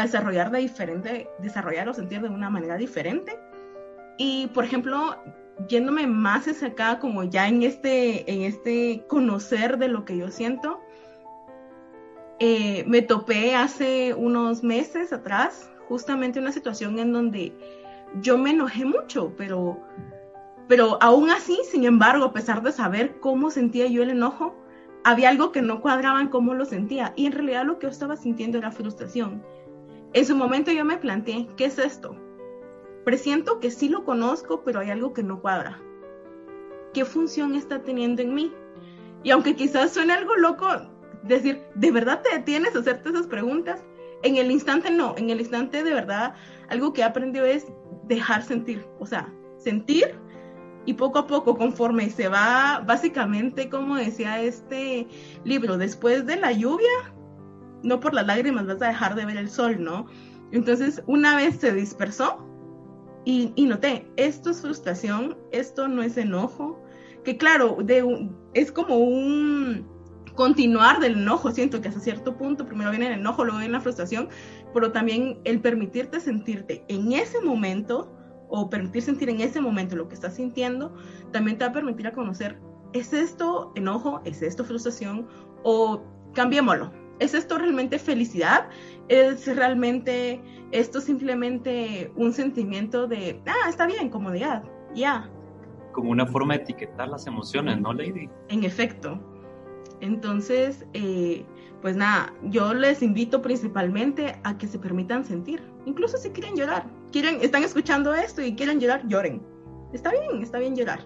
desarrollar 0.00 0.50
de 0.50 0.60
diferente, 0.60 1.28
desarrollar 1.38 1.88
o 1.88 1.94
sentir 1.94 2.22
de 2.22 2.30
una 2.30 2.48
manera 2.48 2.76
diferente. 2.76 3.38
Y, 4.16 4.46
por 4.54 4.64
ejemplo, 4.64 5.16
yéndome 5.68 6.06
más 6.06 6.48
hacia 6.48 6.68
acá, 6.68 6.98
como 6.98 7.24
ya 7.24 7.48
en 7.48 7.62
este, 7.62 8.30
en 8.32 8.42
este 8.42 9.04
conocer 9.08 9.76
de 9.76 9.88
lo 9.88 10.04
que 10.04 10.16
yo 10.16 10.28
siento, 10.28 10.80
eh, 12.38 12.84
me 12.86 13.02
topé 13.02 13.54
hace 13.54 14.14
unos 14.14 14.62
meses 14.62 15.12
atrás 15.12 15.70
justamente 15.88 16.40
una 16.40 16.52
situación 16.52 16.98
en 16.98 17.12
donde 17.12 17.52
yo 18.20 18.38
me 18.38 18.50
enojé 18.50 18.84
mucho, 18.84 19.34
pero, 19.36 19.78
pero 20.68 20.98
aún 21.00 21.30
así, 21.30 21.58
sin 21.70 21.84
embargo, 21.84 22.24
a 22.24 22.32
pesar 22.32 22.62
de 22.62 22.72
saber 22.72 23.20
cómo 23.20 23.50
sentía 23.50 23.86
yo 23.86 24.02
el 24.02 24.10
enojo, 24.10 24.54
había 25.04 25.28
algo 25.28 25.52
que 25.52 25.62
no 25.62 25.80
cuadraba 25.80 26.20
en 26.20 26.28
cómo 26.28 26.54
lo 26.54 26.64
sentía 26.64 27.12
y 27.16 27.26
en 27.26 27.32
realidad 27.32 27.64
lo 27.64 27.78
que 27.78 27.86
yo 27.86 27.90
estaba 27.90 28.16
sintiendo 28.16 28.58
era 28.58 28.70
frustración. 28.70 29.42
En 30.14 30.26
su 30.26 30.36
momento 30.36 30.70
yo 30.70 30.84
me 30.84 30.98
planteé, 30.98 31.48
¿qué 31.56 31.64
es 31.64 31.78
esto? 31.78 32.14
Presiento 33.04 33.60
que 33.60 33.70
sí 33.70 33.88
lo 33.88 34.04
conozco, 34.04 34.62
pero 34.62 34.80
hay 34.80 34.90
algo 34.90 35.14
que 35.14 35.22
no 35.22 35.40
cuadra. 35.40 35.80
¿Qué 36.92 37.06
función 37.06 37.54
está 37.54 37.82
teniendo 37.82 38.20
en 38.20 38.34
mí? 38.34 38.52
Y 39.22 39.30
aunque 39.30 39.56
quizás 39.56 39.92
suene 39.92 40.12
algo 40.12 40.36
loco, 40.36 40.66
decir, 41.22 41.62
¿de 41.74 41.90
verdad 41.90 42.20
te 42.22 42.36
detienes 42.36 42.76
a 42.76 42.80
hacerte 42.80 43.08
esas 43.08 43.26
preguntas? 43.26 43.82
En 44.22 44.36
el 44.36 44.50
instante 44.50 44.90
no, 44.90 45.14
en 45.16 45.30
el 45.30 45.40
instante 45.40 45.82
de 45.82 45.94
verdad 45.94 46.34
algo 46.68 46.92
que 46.92 47.00
he 47.00 47.04
aprendido 47.04 47.46
es 47.46 47.66
dejar 48.04 48.42
sentir, 48.42 48.86
o 48.98 49.06
sea, 49.06 49.32
sentir 49.56 50.14
y 50.84 50.94
poco 50.94 51.20
a 51.20 51.26
poco 51.26 51.56
conforme 51.56 52.10
se 52.10 52.28
va, 52.28 52.82
básicamente 52.86 53.70
como 53.70 53.96
decía 53.96 54.42
este 54.42 55.08
libro, 55.44 55.78
después 55.78 56.26
de 56.26 56.36
la 56.36 56.52
lluvia, 56.52 57.14
no 57.82 58.00
por 58.00 58.14
las 58.14 58.26
lágrimas 58.26 58.66
vas 58.66 58.82
a 58.82 58.88
dejar 58.88 59.14
de 59.14 59.24
ver 59.24 59.36
el 59.36 59.48
sol, 59.48 59.82
¿no? 59.82 60.06
Entonces 60.52 61.02
una 61.06 61.36
vez 61.36 61.56
se 61.56 61.72
dispersó 61.72 62.46
y, 63.24 63.52
noté, 63.64 64.10
esto 64.16 64.50
es 64.50 64.60
frustración, 64.60 65.38
esto 65.52 65.86
no 65.88 66.02
es 66.02 66.16
enojo, 66.16 66.82
que 67.24 67.36
claro, 67.36 67.78
es 68.54 68.72
como 68.72 68.96
un 68.96 69.86
continuar 70.34 70.98
del 70.98 71.12
enojo, 71.12 71.50
siento 71.52 71.80
que 71.80 71.88
hasta 71.88 72.00
cierto 72.00 72.36
punto 72.36 72.66
primero 72.66 72.90
viene 72.90 73.06
el 73.06 73.12
enojo, 73.20 73.44
luego 73.44 73.60
viene 73.60 73.74
la 73.74 73.80
frustración, 73.80 74.28
pero 74.74 74.90
también 74.90 75.38
el 75.44 75.60
permitirte 75.60 76.20
sentirte 76.20 76.84
en 76.88 77.12
ese 77.12 77.40
momento 77.40 78.12
o 78.48 78.68
permitir 78.68 79.02
sentir 79.02 79.30
en 79.30 79.40
ese 79.40 79.60
momento 79.60 79.96
lo 79.96 80.08
que 80.08 80.14
estás 80.14 80.34
sintiendo, 80.34 80.94
también 81.30 81.58
te 81.58 81.64
va 81.64 81.70
a 81.70 81.74
permitir 81.74 82.06
a 82.06 82.12
conocer, 82.12 82.58
¿es 82.92 83.12
esto 83.12 83.72
enojo? 83.76 84.20
¿Es 84.24 84.42
esto 84.42 84.64
frustración? 84.64 85.26
O 85.62 86.02
cambiémoslo. 86.34 86.92
¿Es 87.18 87.34
esto 87.34 87.58
realmente 87.58 87.98
felicidad? 87.98 88.68
¿Es 89.08 89.46
realmente 89.54 90.40
esto 90.72 91.00
simplemente 91.00 92.10
un 92.16 92.32
sentimiento 92.32 93.06
de, 93.06 93.40
ah, 93.46 93.68
está 93.68 93.86
bien, 93.86 94.08
comodidad, 94.08 94.64
ya? 94.94 95.30
Como 95.92 96.10
una 96.10 96.26
forma 96.26 96.56
de 96.56 96.62
etiquetar 96.62 97.08
las 97.08 97.26
emociones, 97.26 97.80
¿no, 97.80 97.92
Lady? 97.92 98.28
En 98.48 98.64
efecto. 98.64 99.20
Entonces, 100.00 100.84
eh, 100.94 101.44
pues 101.80 101.96
nada, 101.96 102.32
yo 102.44 102.72
les 102.74 103.02
invito 103.02 103.42
principalmente 103.42 104.38
a 104.44 104.56
que 104.56 104.66
se 104.66 104.78
permitan 104.78 105.24
sentir, 105.24 105.62
incluso 105.84 106.16
si 106.16 106.30
quieren 106.30 106.56
llorar, 106.56 106.86
quieren, 107.12 107.38
están 107.42 107.62
escuchando 107.62 108.14
esto 108.14 108.40
y 108.40 108.54
quieren 108.54 108.80
llorar, 108.80 109.06
lloren. 109.06 109.42
Está 109.92 110.10
bien, 110.10 110.42
está 110.42 110.58
bien 110.58 110.74
llorar. 110.74 111.00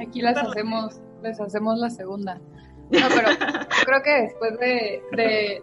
Aquí 0.00 0.22
las 0.22 0.36
hacemos, 0.36 1.00
les 1.22 1.40
hacemos 1.40 1.78
la 1.78 1.90
segunda. 1.90 2.40
No, 2.90 3.08
pero 3.08 3.30
yo 3.30 3.84
creo 3.86 4.02
que 4.02 4.22
después 4.22 4.58
de, 4.58 5.02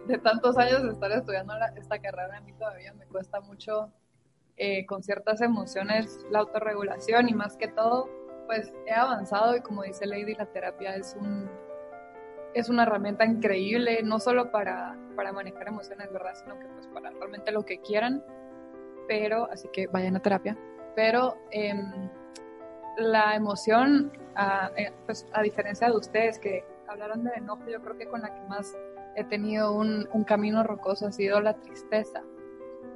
de, 0.06 0.18
tantos 0.18 0.56
años 0.58 0.82
de 0.82 0.90
estar 0.90 1.10
estudiando 1.12 1.54
esta 1.76 1.98
carrera, 1.98 2.38
a 2.38 2.40
mí 2.40 2.52
todavía 2.52 2.92
me 2.94 3.06
cuesta 3.06 3.40
mucho 3.40 3.92
eh, 4.56 4.84
con 4.86 5.02
ciertas 5.02 5.40
emociones 5.40 6.26
la 6.30 6.40
autorregulación 6.40 7.28
y 7.28 7.34
más 7.34 7.56
que 7.56 7.68
todo, 7.68 8.08
pues 8.46 8.72
he 8.86 8.92
avanzado 8.92 9.56
y 9.56 9.60
como 9.60 9.82
dice 9.82 10.06
Lady, 10.06 10.34
la 10.34 10.46
terapia 10.46 10.96
es 10.96 11.16
un 11.18 11.48
es 12.54 12.68
una 12.68 12.82
herramienta 12.82 13.24
increíble, 13.24 14.02
no 14.02 14.18
solo 14.18 14.50
para, 14.50 14.96
para 15.16 15.32
manejar 15.32 15.68
emociones, 15.68 16.12
¿verdad? 16.12 16.34
Sino 16.34 16.58
que 16.58 16.66
pues 16.66 16.86
para 16.88 17.10
realmente 17.10 17.50
lo 17.50 17.64
que 17.64 17.80
quieran, 17.80 18.22
pero, 19.08 19.48
así 19.50 19.68
que 19.72 19.86
vayan 19.86 20.16
a 20.16 20.20
terapia, 20.20 20.56
pero 20.94 21.36
em, 21.50 22.10
la 22.98 23.34
emoción, 23.34 24.12
a, 24.34 24.70
eh, 24.76 24.92
pues 25.06 25.26
a 25.32 25.42
diferencia 25.42 25.88
de 25.88 25.96
ustedes 25.96 26.38
que 26.38 26.64
hablaron 26.92 27.24
de 27.24 27.32
enojo, 27.36 27.62
yo 27.68 27.80
creo 27.80 27.98
que 27.98 28.06
con 28.06 28.22
la 28.22 28.34
que 28.34 28.40
más 28.48 28.76
he 29.16 29.24
tenido 29.24 29.72
un, 29.72 30.08
un 30.12 30.24
camino 30.24 30.62
rocoso 30.62 31.06
ha 31.06 31.12
sido 31.12 31.40
la 31.40 31.54
tristeza. 31.54 32.22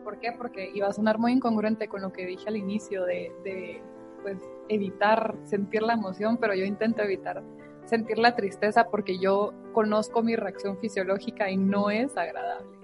¿Por 0.05 0.19
qué? 0.19 0.33
Porque 0.33 0.71
iba 0.73 0.87
a 0.87 0.93
sonar 0.93 1.19
muy 1.19 1.33
incongruente 1.33 1.89
con 1.89 2.03
lo 2.03 2.13
que 2.13 2.27
dije 2.27 2.49
al 2.49 2.57
inicio 2.57 3.05
de, 3.05 3.33
de 3.43 3.83
pues, 4.23 4.39
evitar 4.69 5.37
sentir 5.45 5.83
la 5.83 5.95
emoción, 5.95 6.37
pero 6.37 6.55
yo 6.55 6.65
intento 6.65 7.03
evitar 7.03 7.43
sentir 7.85 8.19
la 8.19 8.35
tristeza 8.35 8.89
porque 8.91 9.19
yo 9.19 9.53
conozco 9.73 10.23
mi 10.23 10.37
reacción 10.37 10.79
fisiológica 10.79 11.51
y 11.51 11.57
no 11.57 11.91
es 11.91 12.17
agradable. 12.17 12.77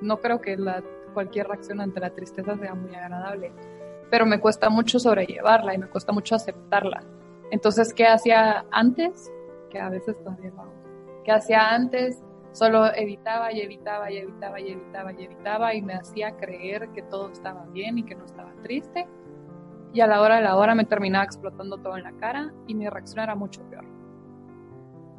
No 0.00 0.18
creo 0.18 0.40
que 0.40 0.56
la, 0.56 0.82
cualquier 1.12 1.48
reacción 1.48 1.80
ante 1.80 2.00
la 2.00 2.10
tristeza 2.10 2.56
sea 2.56 2.74
muy 2.74 2.94
agradable, 2.94 3.52
pero 4.10 4.26
me 4.26 4.40
cuesta 4.40 4.68
mucho 4.68 4.98
sobrellevarla 4.98 5.74
y 5.74 5.78
me 5.78 5.86
cuesta 5.86 6.12
mucho 6.12 6.34
aceptarla. 6.34 7.02
Entonces, 7.50 7.92
¿qué 7.92 8.06
hacía 8.06 8.64
antes? 8.70 9.30
Que 9.72 9.80
a 9.80 9.88
veces 9.88 10.16
lo 10.22 10.30
hago. 10.30 10.72
¿Qué 11.24 11.32
hacía 11.32 11.70
antes? 11.70 12.22
Solo 12.52 12.92
evitaba 12.94 13.50
y 13.50 13.62
evitaba 13.62 14.10
y 14.10 14.18
evitaba 14.18 14.60
y 14.60 14.72
evitaba 14.72 15.12
y 15.12 15.24
evitaba 15.24 15.74
y 15.74 15.80
me 15.80 15.94
hacía 15.94 16.36
creer 16.36 16.90
que 16.90 17.00
todo 17.00 17.30
estaba 17.30 17.64
bien 17.72 17.96
y 17.96 18.02
que 18.02 18.14
no 18.14 18.26
estaba 18.26 18.52
triste. 18.62 19.08
Y 19.94 20.00
a 20.00 20.06
la 20.06 20.20
hora 20.20 20.36
de 20.36 20.42
la 20.42 20.56
hora 20.56 20.74
me 20.74 20.84
terminaba 20.84 21.24
explotando 21.24 21.78
todo 21.78 21.96
en 21.96 22.02
la 22.02 22.12
cara 22.12 22.52
y 22.66 22.74
mi 22.74 22.86
reacción 22.86 23.20
era 23.24 23.34
mucho 23.34 23.62
peor 23.70 23.86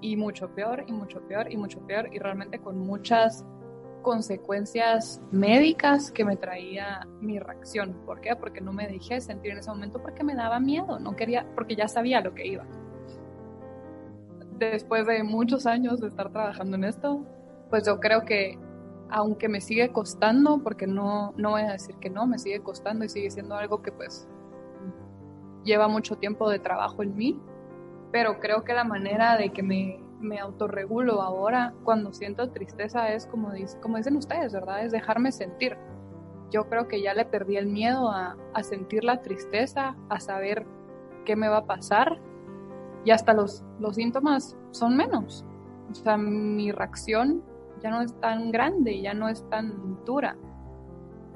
y 0.02 0.16
mucho 0.16 0.50
peor 0.54 0.84
y 0.86 0.92
mucho 0.92 1.22
peor 1.22 1.52
y 1.52 1.58
mucho 1.58 1.80
peor 1.88 2.14
y 2.14 2.20
realmente 2.20 2.60
con 2.60 2.78
muchas 2.78 3.44
consecuencias 4.04 5.20
médicas 5.32 6.12
que 6.12 6.26
me 6.26 6.36
traía 6.36 7.08
mi 7.22 7.40
reacción. 7.40 7.94
¿Por 8.06 8.22
qué? 8.22 8.36
Porque 8.36 8.62
no 8.62 8.74
me 8.74 8.88
dejé 8.88 9.22
sentir 9.22 9.54
en 9.54 9.60
ese 9.60 9.72
momento 9.72 10.00
porque 10.00 10.24
me 10.24 10.36
daba 10.36 10.60
miedo, 10.60 11.00
no 11.00 11.16
quería, 11.16 11.48
porque 11.56 11.76
ya 11.76 11.88
sabía 11.88 12.22
lo 12.22 12.36
que 12.36 12.46
iba. 12.46 12.66
Después 14.72 15.06
de 15.08 15.24
muchos 15.24 15.66
años 15.66 16.00
de 16.00 16.08
estar 16.08 16.32
trabajando 16.32 16.76
en 16.76 16.84
esto, 16.84 17.26
pues 17.70 17.86
yo 17.86 18.00
creo 18.00 18.26
que 18.26 18.58
aunque 19.10 19.48
me 19.48 19.62
sigue 19.62 19.90
costando, 19.90 20.60
porque 20.64 20.88
no, 20.88 21.34
no 21.38 21.52
voy 21.52 21.62
a 21.62 21.74
decir 21.74 21.96
que 21.98 22.10
no, 22.10 22.26
me 22.26 22.40
sigue 22.40 22.62
costando 22.62 23.06
y 23.06 23.10
sigue 23.10 23.30
siendo 23.30 23.56
algo 23.56 23.82
que 23.82 23.92
pues 23.92 24.28
lleva 25.64 25.88
mucho 25.88 26.18
tiempo 26.18 26.50
de 26.50 26.60
trabajo 26.60 27.04
en 27.04 27.16
mí, 27.16 27.40
pero 28.12 28.40
creo 28.40 28.64
que 28.64 28.74
la 28.74 28.84
manera 28.84 29.38
de 29.38 29.52
que 29.52 29.62
me, 29.62 30.00
me 30.20 30.40
autorregulo 30.40 31.22
ahora 31.22 31.74
cuando 31.84 32.12
siento 32.12 32.50
tristeza 32.50 33.14
es 33.14 33.28
como, 33.28 33.52
dicen 33.52 34.18
ustedes, 34.18 34.52
¿verdad? 34.52 34.84
Es 34.84 34.92
dejarme 34.92 35.32
sentir. 35.32 35.78
Yo 36.52 36.68
creo 36.70 36.88
que 36.88 37.02
ya 37.02 37.14
le 37.14 37.26
perdí 37.26 37.58
el 37.58 37.68
miedo 37.68 38.10
a 38.10 38.36
sentir 38.64 39.04
la 39.04 39.22
tristeza, 39.22 39.96
a 40.10 40.20
saber 40.20 40.66
qué 41.26 41.36
me 41.36 41.50
va 41.50 41.58
a 41.58 41.66
pasar 41.66 42.20
y 43.06 43.12
hasta 43.12 43.34
los, 43.34 43.64
los 43.80 43.96
síntomas 43.96 44.58
son 44.72 44.96
menos. 44.96 45.46
O 45.92 45.96
sea, 45.96 46.18
mi 46.18 46.72
reacción 46.72 47.44
ya 47.82 47.90
no 47.90 48.02
es 48.02 48.14
tan 48.20 48.52
grande, 48.52 49.02
ya 49.02 49.14
no 49.14 49.28
es 49.30 49.48
tan 49.50 50.04
dura. 50.06 50.38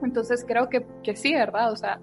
Entonces 0.02 0.46
creo 0.48 0.70
que, 0.70 0.86
que 1.04 1.16
sí, 1.16 1.34
¿verdad? 1.34 1.72
O 1.72 1.76
sea, 1.76 2.00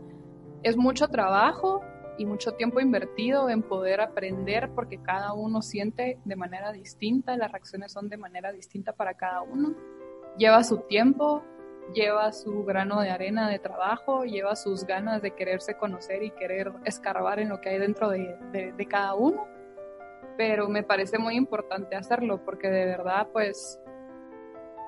es 0.62 0.76
mucho 0.76 1.09
trabajo 1.09 1.83
y 2.18 2.26
mucho 2.26 2.52
tiempo 2.52 2.80
invertido 2.80 3.49
en 3.49 3.62
poder 3.62 4.00
aprender 4.00 4.71
porque 4.75 4.99
cada 4.99 5.33
uno 5.33 5.62
siente 5.62 6.18
de 6.25 6.37
manera 6.37 6.73
distinta, 6.73 7.37
las 7.37 7.50
reacciones 7.50 7.92
son 7.92 8.09
de 8.09 8.16
manera 8.16 8.52
distinta 8.52 8.92
para 8.92 9.14
cada 9.14 9.42
uno. 9.42 9.75
Lleva 10.37 10.62
su 10.62 10.78
tiempo, 10.78 11.42
lleva 11.92 12.33
su 12.33 12.64
grano 12.64 13.00
de 13.00 13.11
arena 13.11 13.49
de 13.49 13.59
trabajo, 13.59 14.25
lleva 14.25 14.56
sus 14.56 14.85
ganas 14.85 15.23
de 15.23 15.33
quererse 15.33 15.76
conocer 15.76 16.23
y 16.23 16.30
querer 16.30 16.73
escarbar 16.85 17.40
en 17.40 17.49
lo 17.49 17.61
que 17.61 17.71
hay 17.71 17.78
dentro 17.78 18.11
de, 18.11 18.37
de, 18.52 18.73
de 18.73 18.87
cada 18.87 19.14
uno. 19.14 19.47
Pero 20.36 20.68
me 20.68 20.82
parece 20.82 21.18
muy 21.18 21.36
importante 21.36 21.96
hacerlo 21.96 22.44
porque 22.44 22.68
de 22.68 22.84
verdad, 22.86 23.28
pues, 23.32 23.80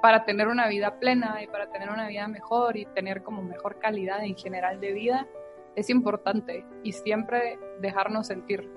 para 0.03 0.25
tener 0.25 0.49
una 0.49 0.69
vida 0.69 0.99
plena 0.99 1.43
y 1.43 1.47
para 1.47 1.71
tener 1.71 1.91
una 1.91 2.09
vida 2.09 2.29
mejor 2.29 2.77
y 2.77 2.85
tener 2.87 3.23
como 3.23 3.43
mejor 3.43 3.79
calidad 3.79 4.25
en 4.25 4.37
general 4.37 4.81
de 4.81 4.93
vida, 4.93 5.27
es 5.77 5.91
importante 5.91 6.65
y 6.83 6.93
siempre 6.93 7.59
dejarnos 7.81 8.27
sentir. 8.27 8.69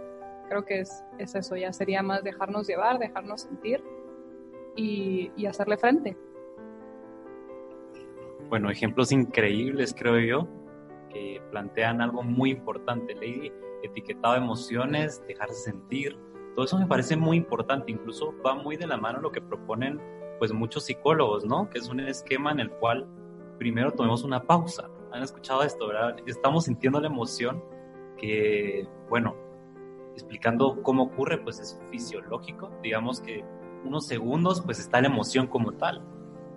Creo 0.49 0.65
que 0.65 0.79
es, 0.81 1.03
es 1.17 1.35
eso, 1.35 1.55
ya 1.55 1.71
sería 1.71 2.01
más 2.03 2.23
dejarnos 2.23 2.67
llevar, 2.67 2.99
dejarnos 2.99 3.41
sentir 3.41 3.83
y, 4.75 5.45
hacerle 5.45 5.77
frente. 5.77 6.17
Bueno, 8.49 8.69
ejemplos 8.69 9.11
increíbles, 9.11 9.93
creo 9.97 10.19
yo, 10.19 10.47
que 11.09 11.41
plantean 11.51 12.01
algo 12.01 12.23
muy 12.23 12.51
importante, 12.51 13.13
Lady, 13.13 13.51
etiquetado 13.83 14.35
emociones, 14.35 15.21
dejarse 15.27 15.71
sentir, 15.71 16.17
todo 16.59 16.65
eso 16.65 16.77
me 16.77 16.87
parece 16.87 17.15
muy 17.15 17.37
importante, 17.37 17.89
incluso 17.89 18.35
va 18.45 18.53
muy 18.53 18.75
de 18.75 18.85
la 18.85 18.97
mano 18.97 19.21
lo 19.21 19.31
que 19.31 19.39
proponen 19.39 19.97
pues 20.39 20.51
muchos 20.51 20.83
psicólogos, 20.83 21.45
¿no? 21.45 21.69
Que 21.69 21.79
es 21.79 21.87
un 21.87 22.01
esquema 22.01 22.51
en 22.51 22.59
el 22.59 22.69
cual 22.69 23.07
primero 23.57 23.93
tomemos 23.93 24.25
una 24.25 24.43
pausa. 24.43 24.89
Han 25.13 25.23
escuchado 25.23 25.63
esto, 25.63 25.87
¿verdad? 25.87 26.17
Estamos 26.25 26.65
sintiendo 26.65 26.99
la 26.99 27.07
emoción 27.07 27.63
que, 28.17 28.85
bueno, 29.07 29.37
explicando 30.15 30.83
cómo 30.83 31.03
ocurre, 31.03 31.37
pues 31.37 31.61
es 31.61 31.81
fisiológico, 31.91 32.69
digamos 32.83 33.21
que 33.21 33.45
unos 33.85 34.05
segundos 34.05 34.61
pues 34.61 34.79
está 34.79 34.99
la 34.99 35.07
emoción 35.07 35.47
como 35.47 35.71
tal. 35.75 36.03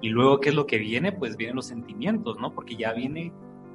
Y 0.01 0.09
luego, 0.09 0.41
¿qué 0.41 0.49
es 0.49 0.57
lo 0.57 0.67
que 0.67 0.79
viene? 0.79 1.13
Pues 1.13 1.37
vienen 1.37 1.55
los 1.55 1.67
sentimientos, 1.67 2.41
¿no? 2.41 2.53
Porque 2.57 2.75
ya 2.75 2.93
viene 2.93 3.33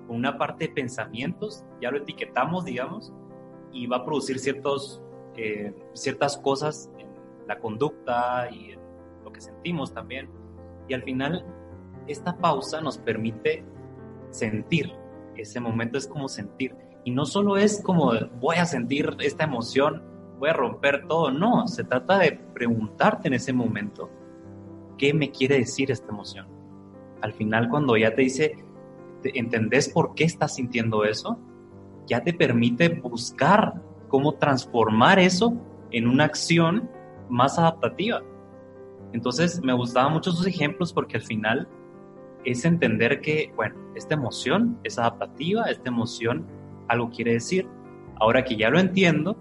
una 0.09 0.37
parte 0.37 0.67
de 0.67 0.73
pensamientos, 0.73 1.63
ya 1.81 1.89
lo 1.89 1.99
etiquetamos, 1.99 2.65
digamos, 2.65 3.13
y 3.71 3.87
va 3.87 3.95
a 3.95 4.03
producir 4.03 4.39
ciertos, 4.39 5.01
eh, 5.37 5.73
ciertas 5.93 6.37
cosas 6.37 6.89
en 6.97 7.07
la 7.47 7.59
conducta 7.59 8.49
y 8.51 8.75
lo 9.23 9.31
que 9.31 9.39
sentimos 9.39 9.93
también. 9.93 10.29
Y 10.87 10.93
al 10.93 11.03
final, 11.03 11.45
esta 12.07 12.37
pausa 12.37 12.81
nos 12.81 12.97
permite 12.97 13.63
sentir. 14.31 14.91
Ese 15.35 15.59
momento 15.59 15.97
es 15.97 16.07
como 16.07 16.27
sentir. 16.27 16.75
Y 17.03 17.11
no 17.11 17.25
solo 17.25 17.57
es 17.57 17.81
como 17.83 18.13
voy 18.39 18.57
a 18.57 18.65
sentir 18.65 19.15
esta 19.19 19.43
emoción, 19.43 20.03
voy 20.39 20.49
a 20.49 20.53
romper 20.53 21.07
todo. 21.07 21.31
No, 21.31 21.67
se 21.67 21.83
trata 21.83 22.19
de 22.19 22.33
preguntarte 22.53 23.27
en 23.27 23.35
ese 23.35 23.53
momento, 23.53 24.09
¿qué 24.97 25.13
me 25.13 25.31
quiere 25.31 25.59
decir 25.59 25.91
esta 25.91 26.09
emoción? 26.09 26.47
Al 27.21 27.33
final, 27.33 27.69
cuando 27.69 27.95
ya 27.95 28.13
te 28.13 28.23
dice, 28.23 28.55
¿entendés 29.23 29.89
por 29.89 30.15
qué 30.15 30.23
estás 30.23 30.55
sintiendo 30.55 31.03
eso? 31.03 31.39
Ya 32.07 32.23
te 32.23 32.33
permite 32.33 32.89
buscar 32.89 33.81
cómo 34.07 34.33
transformar 34.33 35.19
eso 35.19 35.53
en 35.91 36.07
una 36.07 36.25
acción 36.25 36.89
más 37.29 37.57
adaptativa. 37.59 38.21
Entonces, 39.13 39.61
me 39.63 39.73
gustaban 39.73 40.13
mucho 40.13 40.31
sus 40.31 40.45
ejemplos 40.47 40.93
porque 40.93 41.17
al 41.17 41.23
final 41.23 41.67
es 42.43 42.65
entender 42.65 43.21
que, 43.21 43.51
bueno, 43.55 43.75
esta 43.95 44.15
emoción 44.15 44.79
es 44.83 44.97
adaptativa, 44.97 45.65
esta 45.65 45.89
emoción 45.89 46.45
algo 46.87 47.09
quiere 47.09 47.33
decir. 47.33 47.67
Ahora 48.19 48.43
que 48.43 48.55
ya 48.55 48.69
lo 48.69 48.79
entiendo, 48.79 49.37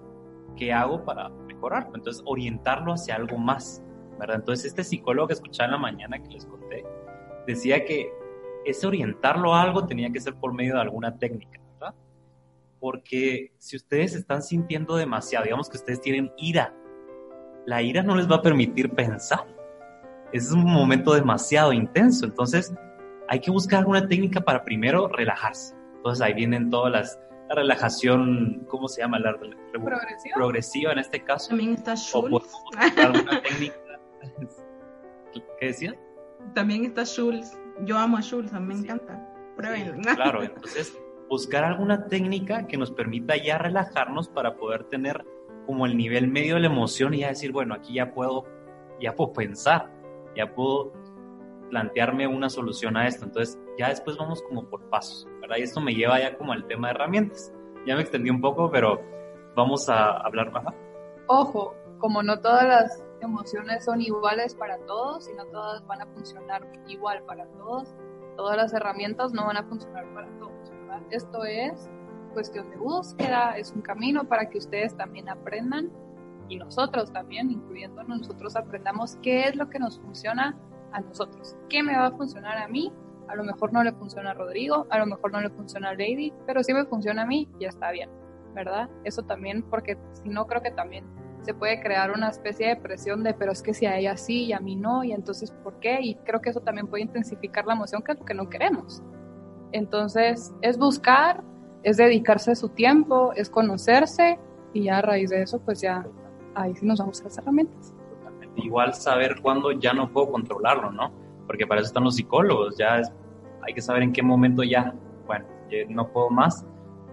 ¿qué 0.57 0.73
hago 0.73 1.05
para 1.05 1.29
mejorarlo? 1.29 1.95
Entonces, 1.95 2.23
orientarlo 2.27 2.93
hacia 2.93 3.17
algo 3.17 3.39
más, 3.39 3.83
¿verdad? 4.19 4.37
Entonces, 4.37 4.67
este 4.67 4.85
psicólogo 4.85 5.29
que 5.29 5.35
escuchaba 5.35 5.67
en 5.67 5.73
la 5.73 5.79
mañana 5.79 6.23
que 6.23 6.31
les 6.31 6.47
conté, 6.47 6.85
decía 7.47 7.85
que 7.85 8.11
ese 8.65 8.87
orientarlo 8.87 9.55
a 9.55 9.63
algo 9.63 9.87
tenía 9.87 10.11
que 10.11 10.21
ser 10.21 10.35
por 10.35 10.53
medio 10.53 10.75
de 10.75 10.81
alguna 10.81 11.17
técnica. 11.17 11.61
Porque 12.81 13.53
si 13.59 13.77
ustedes 13.77 14.15
están 14.15 14.43
sintiendo 14.43 14.97
demasiado, 14.97 15.45
digamos 15.45 15.69
que 15.71 15.77
ustedes 15.79 16.01
tienen 16.01 16.31
ira, 16.37 16.75
la 17.67 17.83
ira 17.83 18.03
no 18.03 18.15
les 18.15 18.31
va 18.31 18.37
a 18.37 18.43
permitir 18.43 18.91
pensar. 18.91 19.45
Es 20.33 20.53
un 20.53 20.65
momento 20.65 21.15
demasiado 21.15 21.73
intenso, 21.73 22.27
entonces 22.27 22.73
hay 23.29 23.41
que 23.41 23.51
buscar 23.51 23.81
alguna 23.81 24.07
técnica 24.07 24.41
para 24.41 24.63
primero 24.65 25.09
relajarse. 25.09 25.75
Entonces 25.97 26.23
ahí 26.23 26.35
vienen 26.35 26.71
todas 26.71 26.93
las, 26.93 27.19
la 27.49 27.55
relajación, 27.57 28.65
¿cómo 28.69 28.87
se 28.89 29.01
llama? 29.03 29.19
La 29.19 29.37
progresiva. 29.73 30.35
progresiva 30.35 30.93
en 30.93 30.99
este 30.99 31.25
caso. 31.25 31.49
También 31.49 31.73
está 31.75 31.95
O 32.15 32.41
técnica. 33.43 33.77
¿Qué 35.61 35.67
decías? 35.67 35.95
También 36.55 36.85
está 36.85 37.05
Schultz. 37.05 37.59
Yo 37.85 37.99
amo 37.99 38.17
a 38.17 38.21
Schultz, 38.23 38.53
a 38.53 38.61
mí 38.61 38.67
me 38.69 38.75
Sí. 38.77 38.85
encanta. 38.85 39.29
Pruébenlo. 39.57 40.15
Claro, 40.15 40.43
entonces 40.45 40.97
buscar 41.29 41.65
alguna 41.65 42.07
técnica 42.07 42.67
que 42.67 42.77
nos 42.77 42.91
permita 42.91 43.37
ya 43.37 43.59
relajarnos 43.59 44.29
para 44.29 44.57
poder 44.57 44.85
tener 44.85 45.25
como 45.67 45.87
el 45.87 45.97
nivel 45.97 46.29
medio 46.29 46.55
de 46.55 46.61
la 46.61 46.67
emoción 46.69 47.15
y 47.15 47.21
ya 47.21 47.29
decir, 47.29 47.53
bueno, 47.53 47.75
aquí 47.75 47.95
ya 47.95 48.13
puedo, 48.13 48.45
ya 49.01 49.15
puedo 49.15 49.33
pensar, 49.33 49.91
ya 50.37 50.55
puedo 50.55 50.93
plantearme 51.71 52.27
una 52.27 52.49
solución 52.49 52.97
a 52.97 53.09
esto. 53.09 53.25
Entonces 53.25 53.59
ya 53.77 53.89
después 53.89 54.17
vamos 54.17 54.43
como 54.43 54.65
por 54.69 54.89
pasos, 54.89 55.27
¿verdad? 55.41 55.57
Y 55.59 55.63
esto 55.63 55.81
me 55.81 55.95
lleva 55.95 56.21
ya 56.21 56.37
como 56.37 56.53
al 56.53 56.67
tema 56.67 56.89
de 56.89 56.95
herramientas. 56.95 57.53
Ya 57.87 57.97
me 57.97 58.03
extendí 58.03 58.31
un 58.31 58.41
poco, 58.41 58.71
pero 58.71 59.01
vamos 59.55 59.89
a 59.89 60.13
hablar 60.19 60.53
más. 60.53 60.75
Ojo, 61.27 61.75
como 61.99 62.23
no 62.23 62.41
todas 62.41 62.65
las 62.65 63.05
emociones 63.21 63.85
son 63.85 64.01
iguales 64.01 64.55
para 64.55 64.79
todos 64.87 65.29
y 65.29 65.35
no 65.35 65.47
todas 65.47 65.85
van 65.87 66.03
a 66.03 66.07
funcionar 66.07 66.67
igual 66.87 67.23
para 67.25 67.47
todos, 67.47 67.89
todas 68.37 68.57
las 68.57 68.73
herramientas 68.75 69.33
no 69.33 69.47
van 69.47 69.57
a 69.57 69.65
funcionar 69.65 70.07
para 70.15 70.29
todos, 70.39 70.71
Esto 71.11 71.45
es 71.45 71.91
cuestión 72.33 72.69
de 72.71 72.77
búsqueda, 72.77 73.57
es 73.57 73.73
un 73.73 73.83
camino 73.83 74.25
para 74.25 74.49
que 74.51 74.59
ustedes 74.59 74.95
también 74.97 75.29
aprendan 75.29 75.91
y 76.49 76.57
nosotros 76.57 77.13
también, 77.13 77.51
incluyéndonos 77.51 78.19
nosotros, 78.19 78.57
aprendamos 78.57 79.17
qué 79.23 79.45
es 79.45 79.57
lo 79.57 79.69
que 79.69 79.79
nos 79.79 79.99
funciona 79.99 80.57
a 80.93 81.01
nosotros, 81.01 81.57
qué 81.69 81.83
me 81.83 81.97
va 81.97 82.07
a 82.07 82.11
funcionar 82.13 82.59
a 82.59 82.69
mí, 82.69 82.93
a 83.29 83.35
lo 83.35 83.45
mejor 83.45 83.73
no 83.73 83.83
le 83.83 83.93
funciona 83.93 84.31
a 84.31 84.35
Rodrigo, 84.35 84.87
a 84.91 84.99
lo 84.99 85.07
mejor 85.07 85.33
no 85.33 85.41
le 85.41 85.51
funciona 85.51 85.91
a 85.91 85.93
Lady, 85.93 86.33
pero 86.47 86.63
si 86.63 86.73
me 86.73 86.85
funciona 86.85 87.23
a 87.23 87.27
mí, 87.27 87.49
ya 87.59 87.69
está 87.69 87.91
bien, 87.91 88.11
¿verdad? 88.55 88.89
Eso 89.05 89.23
también, 89.23 89.63
porque 89.63 89.99
si 90.13 90.29
no, 90.29 90.47
creo 90.47 90.63
que 90.63 90.71
también 90.71 91.05
se 91.43 91.55
puede 91.55 91.81
crear 91.81 92.11
una 92.11 92.29
especie 92.29 92.69
de 92.69 92.77
presión 92.77 93.23
de, 93.23 93.35
pero 93.35 93.53
es 93.53 93.63
que 93.63 93.73
si 93.73 93.87
a 93.87 93.97
ella 93.97 94.17
sí 94.17 94.45
y 94.47 94.53
a 94.53 94.61
mí 94.61 94.77
no, 94.77 95.05
y 95.05 95.13
entonces, 95.13 95.51
¿por 95.51 95.79
qué? 95.81 95.99
Y 96.01 96.17
creo 96.17 96.41
que 96.41 96.51
eso 96.51 96.61
también 96.61 96.87
puede 96.87 97.05
intensificar 97.05 97.67
la 97.67 97.75
emoción, 97.75 98.03
que 98.03 98.13
es 98.13 98.19
lo 98.19 98.25
que 98.25 98.35
no 98.35 98.49
queremos. 98.49 99.03
Entonces, 99.73 100.55
es 100.63 100.79
buscar, 100.79 101.43
es 101.83 101.97
dedicarse 101.97 102.55
su 102.57 102.69
tiempo, 102.69 103.33
es 103.35 103.51
conocerse, 103.51 104.39
y 104.73 104.85
ya 104.85 104.99
a 104.99 105.03
raíz 105.03 105.31
de 105.31 105.43
eso, 105.43 105.59
pues 105.61 105.81
ya 105.81 106.07
ahí 106.55 106.75
sí 106.75 106.85
nos 106.87 106.99
vamos 106.99 107.21
a 107.21 107.25
las 107.25 107.39
herramientas. 107.39 107.95
Igual 108.57 108.95
saber 108.95 109.41
cuándo 109.43 109.71
ya 109.73 109.93
no 109.93 110.11
puedo 110.11 110.31
controlarlo, 110.33 110.91
¿no? 110.91 111.13
Porque 111.47 111.67
para 111.67 111.81
eso 111.81 111.89
están 111.89 112.05
los 112.05 112.17
psicólogos, 112.17 112.77
ya 112.77 113.01
es- 113.01 113.13
hay 113.67 113.75
que 113.75 113.81
saber 113.83 114.03
en 114.03 114.13
qué 114.13 114.23
momento 114.23 114.63
ya, 114.63 114.95
bueno, 115.27 115.47
no 115.89 116.09
puedo 116.09 116.31
más, 116.31 116.65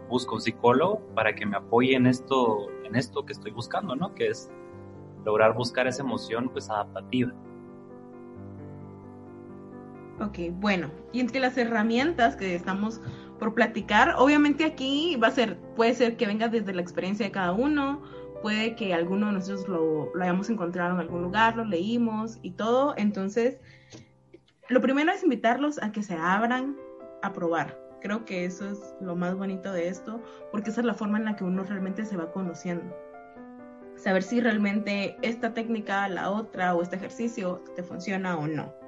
busco 0.09 0.35
un 0.35 0.41
psicólogo 0.41 1.01
para 1.15 1.33
que 1.33 1.45
me 1.45 1.57
apoye 1.57 1.95
en 1.95 2.05
esto, 2.07 2.67
en 2.83 2.95
esto 2.95 3.25
que 3.25 3.33
estoy 3.33 3.51
buscando, 3.51 3.95
¿no? 3.95 4.13
Que 4.13 4.27
es 4.27 4.49
lograr 5.25 5.53
buscar 5.53 5.87
esa 5.87 6.03
emoción 6.03 6.49
pues 6.49 6.69
adaptativa. 6.69 7.31
Ok, 10.19 10.37
bueno, 10.51 10.91
y 11.11 11.19
entre 11.19 11.39
las 11.39 11.57
herramientas 11.57 12.35
que 12.35 12.55
estamos 12.55 13.01
por 13.39 13.55
platicar, 13.55 14.15
obviamente 14.17 14.63
aquí 14.63 15.15
va 15.15 15.27
a 15.27 15.31
ser, 15.31 15.57
puede 15.75 15.95
ser 15.95 16.17
que 16.17 16.27
venga 16.27 16.47
desde 16.47 16.73
la 16.73 16.81
experiencia 16.81 17.25
de 17.25 17.31
cada 17.31 17.51
uno, 17.51 18.01
puede 18.41 18.75
que 18.75 18.93
alguno 18.93 19.27
de 19.27 19.33
nosotros 19.33 19.67
lo, 19.67 20.13
lo 20.13 20.23
hayamos 20.23 20.49
encontrado 20.49 20.93
en 20.93 20.99
algún 20.99 21.23
lugar, 21.23 21.55
lo 21.57 21.65
leímos 21.65 22.37
y 22.41 22.51
todo. 22.51 22.93
Entonces, 22.95 23.57
lo 24.69 24.81
primero 24.81 25.11
es 25.11 25.23
invitarlos 25.23 25.81
a 25.81 25.91
que 25.91 26.03
se 26.03 26.15
abran 26.15 26.77
a 27.21 27.33
probar. 27.33 27.79
Creo 28.01 28.25
que 28.25 28.45
eso 28.45 28.69
es 28.69 28.95
lo 29.01 29.15
más 29.15 29.35
bonito 29.35 29.71
de 29.71 29.87
esto, 29.87 30.21
porque 30.51 30.69
esa 30.69 30.81
es 30.81 30.85
la 30.85 30.93
forma 30.93 31.17
en 31.17 31.25
la 31.25 31.35
que 31.35 31.43
uno 31.43 31.63
realmente 31.63 32.05
se 32.05 32.17
va 32.17 32.31
conociendo. 32.31 32.95
Saber 33.95 34.23
si 34.23 34.41
realmente 34.41 35.15
esta 35.21 35.53
técnica, 35.53 36.07
la 36.09 36.29
otra 36.29 36.75
o 36.75 36.81
este 36.81 36.97
ejercicio 36.97 37.63
te 37.75 37.83
funciona 37.83 38.37
o 38.37 38.47
no. 38.47 38.82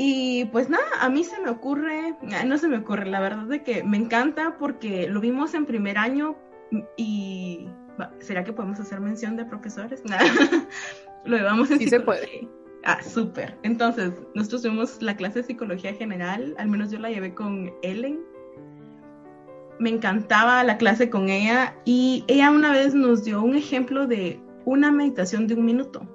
Y 0.00 0.44
pues 0.52 0.70
nada, 0.70 0.84
a 1.00 1.08
mí 1.08 1.24
se 1.24 1.40
me 1.40 1.50
ocurre, 1.50 2.14
ah, 2.32 2.44
no 2.44 2.56
se 2.56 2.68
me 2.68 2.76
ocurre, 2.76 3.04
la 3.06 3.18
verdad 3.18 3.52
es 3.52 3.62
que 3.62 3.82
me 3.82 3.96
encanta 3.96 4.56
porque 4.56 5.08
lo 5.08 5.20
vimos 5.20 5.54
en 5.54 5.66
primer 5.66 5.98
año 5.98 6.36
y 6.96 7.66
¿será 8.20 8.44
que 8.44 8.52
podemos 8.52 8.78
hacer 8.78 9.00
mención 9.00 9.34
de 9.34 9.44
profesores? 9.44 10.00
lo 11.24 11.36
llevamos 11.36 11.72
en 11.72 11.80
sí 11.80 11.88
se 11.88 11.98
puede. 11.98 12.48
Ah, 12.84 13.02
súper. 13.02 13.58
Entonces, 13.64 14.12
nosotros 14.36 14.62
tuvimos 14.62 15.02
la 15.02 15.16
clase 15.16 15.40
de 15.40 15.46
psicología 15.46 15.92
general, 15.92 16.54
al 16.58 16.68
menos 16.68 16.92
yo 16.92 17.00
la 17.00 17.10
llevé 17.10 17.34
con 17.34 17.72
Ellen. 17.82 18.20
Me 19.80 19.90
encantaba 19.90 20.62
la 20.62 20.78
clase 20.78 21.10
con 21.10 21.28
ella 21.28 21.74
y 21.84 22.22
ella 22.28 22.52
una 22.52 22.70
vez 22.70 22.94
nos 22.94 23.24
dio 23.24 23.42
un 23.42 23.56
ejemplo 23.56 24.06
de 24.06 24.40
una 24.64 24.92
meditación 24.92 25.48
de 25.48 25.54
un 25.54 25.64
minuto. 25.64 26.06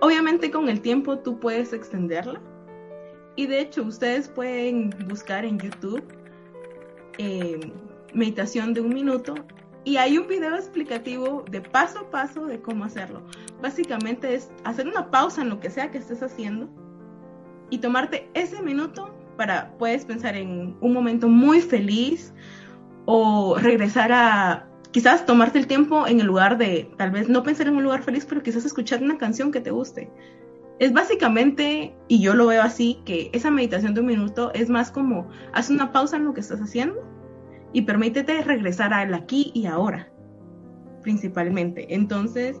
Obviamente 0.00 0.50
con 0.50 0.68
el 0.68 0.80
tiempo 0.80 1.18
tú 1.18 1.38
puedes 1.38 1.72
extenderla 1.72 2.40
y 3.36 3.46
de 3.46 3.60
hecho 3.60 3.82
ustedes 3.82 4.28
pueden 4.28 4.90
buscar 5.08 5.44
en 5.44 5.58
YouTube 5.58 6.02
eh, 7.18 7.72
meditación 8.14 8.72
de 8.72 8.80
un 8.80 8.94
minuto 8.94 9.34
y 9.84 9.96
hay 9.96 10.18
un 10.18 10.26
video 10.26 10.56
explicativo 10.56 11.44
de 11.50 11.60
paso 11.60 12.00
a 12.00 12.10
paso 12.10 12.46
de 12.46 12.60
cómo 12.60 12.84
hacerlo. 12.84 13.22
Básicamente 13.60 14.34
es 14.34 14.50
hacer 14.64 14.88
una 14.88 15.10
pausa 15.10 15.42
en 15.42 15.50
lo 15.50 15.60
que 15.60 15.70
sea 15.70 15.90
que 15.90 15.98
estés 15.98 16.22
haciendo 16.22 16.68
y 17.68 17.78
tomarte 17.78 18.28
ese 18.34 18.62
minuto 18.62 19.14
para, 19.36 19.76
puedes 19.78 20.04
pensar 20.04 20.34
en 20.34 20.76
un 20.80 20.92
momento 20.92 21.28
muy 21.28 21.60
feliz 21.60 22.32
o 23.04 23.56
regresar 23.58 24.12
a 24.12 24.69
quizás 24.92 25.26
tomarte 25.26 25.58
el 25.58 25.66
tiempo 25.66 26.06
en 26.06 26.20
el 26.20 26.26
lugar 26.26 26.58
de, 26.58 26.90
tal 26.96 27.10
vez 27.10 27.28
no 27.28 27.42
pensar 27.42 27.68
en 27.68 27.76
un 27.76 27.82
lugar 27.82 28.02
feliz, 28.02 28.26
pero 28.28 28.42
quizás 28.42 28.64
escuchar 28.64 29.02
una 29.02 29.18
canción 29.18 29.52
que 29.52 29.60
te 29.60 29.70
guste. 29.70 30.10
Es 30.78 30.92
básicamente, 30.92 31.94
y 32.08 32.20
yo 32.20 32.34
lo 32.34 32.46
veo 32.46 32.62
así, 32.62 33.00
que 33.04 33.30
esa 33.32 33.50
meditación 33.50 33.94
de 33.94 34.00
un 34.00 34.06
minuto 34.06 34.50
es 34.54 34.70
más 34.70 34.90
como, 34.90 35.28
haz 35.52 35.70
una 35.70 35.92
pausa 35.92 36.16
en 36.16 36.24
lo 36.24 36.34
que 36.34 36.40
estás 36.40 36.60
haciendo 36.60 37.00
y 37.72 37.82
permítete 37.82 38.42
regresar 38.42 38.94
al 38.94 39.14
aquí 39.14 39.52
y 39.54 39.66
ahora, 39.66 40.10
principalmente. 41.02 41.94
Entonces, 41.94 42.60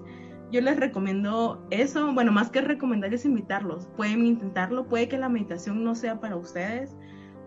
yo 0.52 0.60
les 0.60 0.78
recomiendo 0.78 1.64
eso, 1.70 2.12
bueno, 2.12 2.32
más 2.32 2.50
que 2.50 2.60
recomendarles 2.60 3.24
invitarlos, 3.24 3.88
pueden 3.96 4.26
intentarlo, 4.26 4.86
puede 4.86 5.08
que 5.08 5.16
la 5.16 5.28
meditación 5.28 5.82
no 5.82 5.94
sea 5.94 6.20
para 6.20 6.36
ustedes, 6.36 6.96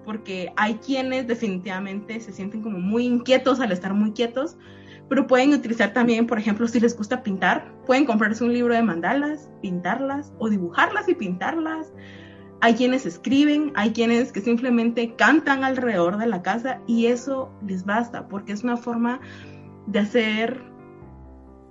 porque 0.05 0.51
hay 0.55 0.75
quienes 0.75 1.27
definitivamente 1.27 2.19
se 2.19 2.33
sienten 2.33 2.61
como 2.61 2.79
muy 2.79 3.05
inquietos 3.05 3.59
al 3.59 3.71
estar 3.71 3.93
muy 3.93 4.11
quietos, 4.11 4.57
pero 5.09 5.27
pueden 5.27 5.53
utilizar 5.53 5.93
también, 5.93 6.27
por 6.27 6.39
ejemplo, 6.39 6.67
si 6.67 6.79
les 6.79 6.95
gusta 6.95 7.23
pintar, 7.23 7.73
pueden 7.85 8.05
comprarse 8.05 8.43
un 8.43 8.53
libro 8.53 8.73
de 8.73 8.83
mandalas, 8.83 9.49
pintarlas 9.61 10.33
o 10.39 10.49
dibujarlas 10.49 11.07
y 11.09 11.15
pintarlas 11.15 11.91
hay 12.63 12.75
quienes 12.75 13.05
escriben, 13.05 13.73
hay 13.75 13.91
quienes 13.91 14.31
que 14.31 14.39
simplemente 14.39 15.17
cantan 15.17 15.65
alrededor 15.65 16.17
de 16.17 16.27
la 16.27 16.41
casa 16.41 16.79
y 16.87 17.07
eso 17.07 17.51
les 17.67 17.83
basta 17.83 18.29
porque 18.29 18.53
es 18.53 18.63
una 18.63 18.77
forma 18.77 19.19
de 19.87 19.99
hacer, 19.99 20.63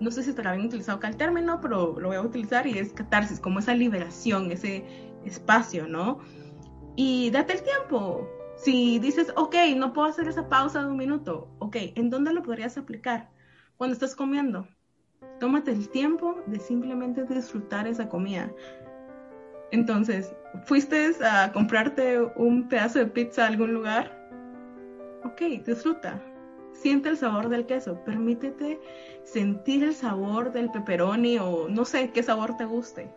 no 0.01 0.11
sé 0.11 0.23
si 0.23 0.29
estará 0.29 0.53
bien 0.53 0.67
utilizado 0.67 0.99
acá 0.99 1.09
el 1.09 1.17
término, 1.17 1.63
pero 1.63 1.99
lo 1.99 2.09
voy 2.09 2.19
a 2.19 2.21
utilizar 2.21 2.67
y 2.67 2.79
es 2.79 2.93
catarsis, 2.93 3.41
como 3.41 3.61
esa 3.61 3.75
liberación, 3.75 4.53
ese 4.53 4.85
espacio, 5.25 5.89
¿no? 5.89 6.19
Y 6.97 7.31
date 7.31 7.55
el 7.55 7.63
tiempo. 7.63 8.29
Si 8.57 8.99
dices, 8.99 9.33
ok, 9.37 9.57
no 9.77 9.93
puedo 9.93 10.09
hacer 10.09 10.29
esa 10.29 10.49
pausa 10.49 10.83
de 10.83 10.91
un 10.91 10.97
minuto, 10.97 11.49
ok, 11.59 11.77
¿en 11.97 12.11
dónde 12.11 12.33
lo 12.33 12.43
podrías 12.43 12.77
aplicar? 12.77 13.31
Cuando 13.77 13.95
estás 13.95 14.15
comiendo. 14.15 14.69
Tómate 15.41 15.73
el 15.73 15.89
tiempo 15.89 16.37
de 16.47 16.59
simplemente 16.59 17.25
disfrutar 17.25 17.87
esa 17.87 18.09
comida. 18.09 18.53
Entonces, 19.73 20.35
¿fuiste 20.65 21.13
a 21.25 21.51
comprarte 21.53 22.21
un 22.37 22.69
pedazo 22.69 22.99
de 22.99 23.07
pizza 23.07 23.45
a 23.45 23.49
algún 23.49 23.73
lugar? 23.73 24.19
Ok, 25.25 25.41
disfruta. 25.65 26.23
Siente 26.73 27.09
el 27.09 27.17
sabor 27.17 27.49
del 27.49 27.67
queso. 27.67 27.99
Permítete 28.05 28.81
sentir 29.25 29.83
el 29.85 29.95
sabor 29.95 30.53
del 30.53 30.71
pepperoni 30.71 31.39
o 31.39 31.69
no 31.69 31.85
sé 31.85 32.11
qué 32.11 32.23
sabor 32.23 32.57
te 32.57 32.67
guste. 32.67 33.15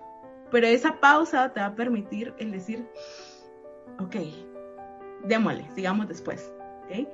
Pero 0.50 0.68
esa 0.68 1.00
pausa 1.00 1.52
te 1.52 1.60
va 1.60 1.68
a 1.68 1.76
permitir 1.76 2.34
el 2.38 2.52
decir, 2.52 2.88
ok, 4.00 4.16
démosle, 5.24 5.68
sigamos 5.76 6.08
después. 6.08 6.54
¿okay? 6.86 7.08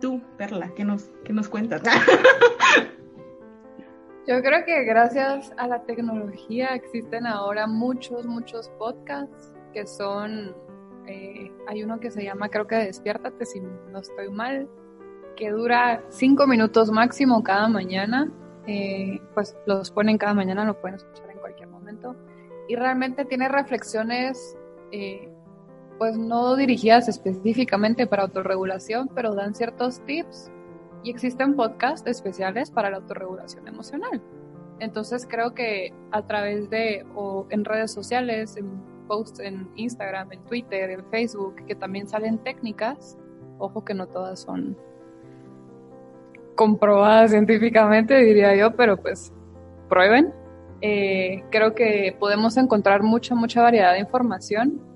Tú, 0.00 0.20
Perla, 0.36 0.70
¿qué 0.74 0.84
nos, 0.84 1.10
qué 1.24 1.32
nos 1.32 1.48
cuentas? 1.48 1.82
Yo 4.26 4.40
creo 4.40 4.64
que 4.64 4.84
gracias 4.84 5.52
a 5.56 5.66
la 5.66 5.82
tecnología 5.82 6.74
existen 6.74 7.26
ahora 7.26 7.66
muchos, 7.66 8.24
muchos 8.24 8.68
podcasts 8.78 9.52
que 9.72 9.84
son, 9.84 10.54
eh, 11.08 11.50
hay 11.66 11.82
uno 11.82 11.98
que 11.98 12.10
se 12.10 12.22
llama, 12.22 12.48
creo 12.48 12.66
que 12.68 12.76
Despiértate 12.76 13.44
si 13.44 13.60
no 13.60 13.98
estoy 13.98 14.30
mal, 14.30 14.68
que 15.34 15.50
dura 15.50 16.04
cinco 16.08 16.46
minutos 16.46 16.90
máximo 16.90 17.42
cada 17.42 17.68
mañana, 17.68 18.30
eh, 18.66 19.20
pues 19.34 19.56
los 19.66 19.90
ponen 19.90 20.18
cada 20.18 20.34
mañana, 20.34 20.64
lo 20.64 20.80
pueden 20.80 20.96
escuchar 20.96 21.28
en 21.30 21.38
cualquier 21.38 21.68
momento, 21.68 22.14
y 22.68 22.76
realmente 22.76 23.24
tiene 23.24 23.48
reflexiones, 23.48 24.56
eh, 24.92 25.31
pues 26.02 26.18
no 26.18 26.56
dirigidas 26.56 27.06
específicamente 27.06 28.08
para 28.08 28.24
autorregulación, 28.24 29.08
pero 29.14 29.36
dan 29.36 29.54
ciertos 29.54 30.00
tips 30.04 30.50
y 31.04 31.10
existen 31.10 31.54
podcasts 31.54 32.08
especiales 32.08 32.72
para 32.72 32.90
la 32.90 32.96
autorregulación 32.96 33.68
emocional. 33.68 34.20
Entonces 34.80 35.28
creo 35.30 35.54
que 35.54 35.94
a 36.10 36.26
través 36.26 36.68
de 36.70 37.06
o 37.14 37.46
en 37.50 37.64
redes 37.64 37.92
sociales, 37.92 38.56
en 38.56 38.82
posts 39.06 39.38
en 39.38 39.70
Instagram, 39.76 40.32
en 40.32 40.42
Twitter, 40.42 40.90
en 40.90 41.04
Facebook, 41.08 41.54
que 41.68 41.76
también 41.76 42.08
salen 42.08 42.38
técnicas, 42.38 43.16
ojo 43.58 43.84
que 43.84 43.94
no 43.94 44.08
todas 44.08 44.40
son 44.40 44.76
comprobadas 46.56 47.30
científicamente, 47.30 48.16
diría 48.16 48.56
yo, 48.56 48.74
pero 48.74 48.96
pues 48.96 49.32
prueben. 49.88 50.34
Eh, 50.80 51.44
creo 51.52 51.76
que 51.76 52.16
podemos 52.18 52.56
encontrar 52.56 53.04
mucha, 53.04 53.36
mucha 53.36 53.62
variedad 53.62 53.92
de 53.92 54.00
información 54.00 54.90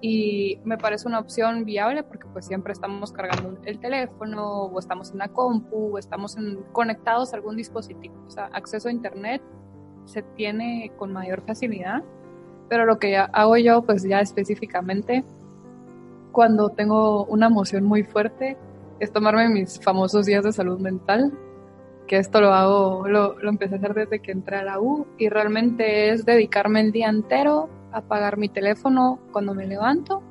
y 0.00 0.58
me 0.64 0.78
parece 0.78 1.06
una 1.06 1.18
opción 1.18 1.64
viable 1.64 2.02
porque 2.02 2.26
pues 2.32 2.46
siempre 2.46 2.72
estamos 2.72 3.12
cargando 3.12 3.58
el 3.64 3.78
teléfono 3.78 4.64
o 4.64 4.78
estamos 4.78 5.10
en 5.12 5.18
la 5.18 5.28
compu 5.28 5.94
o 5.94 5.98
estamos 5.98 6.36
conectados 6.72 7.32
a 7.32 7.36
algún 7.36 7.56
dispositivo. 7.56 8.14
O 8.26 8.30
sea, 8.30 8.46
acceso 8.46 8.88
a 8.88 8.92
internet 8.92 9.42
se 10.06 10.22
tiene 10.22 10.90
con 10.96 11.12
mayor 11.12 11.42
facilidad, 11.42 12.02
pero 12.68 12.86
lo 12.86 12.98
que 12.98 13.16
hago 13.16 13.56
yo 13.58 13.82
pues 13.82 14.02
ya 14.02 14.20
específicamente 14.20 15.24
cuando 16.32 16.70
tengo 16.70 17.24
una 17.26 17.46
emoción 17.46 17.84
muy 17.84 18.02
fuerte 18.02 18.56
es 19.00 19.12
tomarme 19.12 19.48
mis 19.48 19.80
famosos 19.80 20.26
días 20.26 20.44
de 20.44 20.52
salud 20.52 20.78
mental, 20.78 21.32
que 22.06 22.16
esto 22.16 22.40
lo 22.40 22.52
hago, 22.52 23.06
lo, 23.08 23.38
lo 23.38 23.48
empecé 23.50 23.74
a 23.74 23.78
hacer 23.78 23.94
desde 23.94 24.20
que 24.20 24.32
entré 24.32 24.56
a 24.56 24.64
la 24.64 24.80
U 24.80 25.06
y 25.18 25.28
realmente 25.28 26.10
es 26.10 26.24
dedicarme 26.24 26.80
el 26.80 26.92
día 26.92 27.08
entero 27.08 27.68
apagar 27.92 28.36
mi 28.36 28.48
teléfono 28.48 29.20
cuando 29.32 29.54
me 29.54 29.66
levanto, 29.66 30.22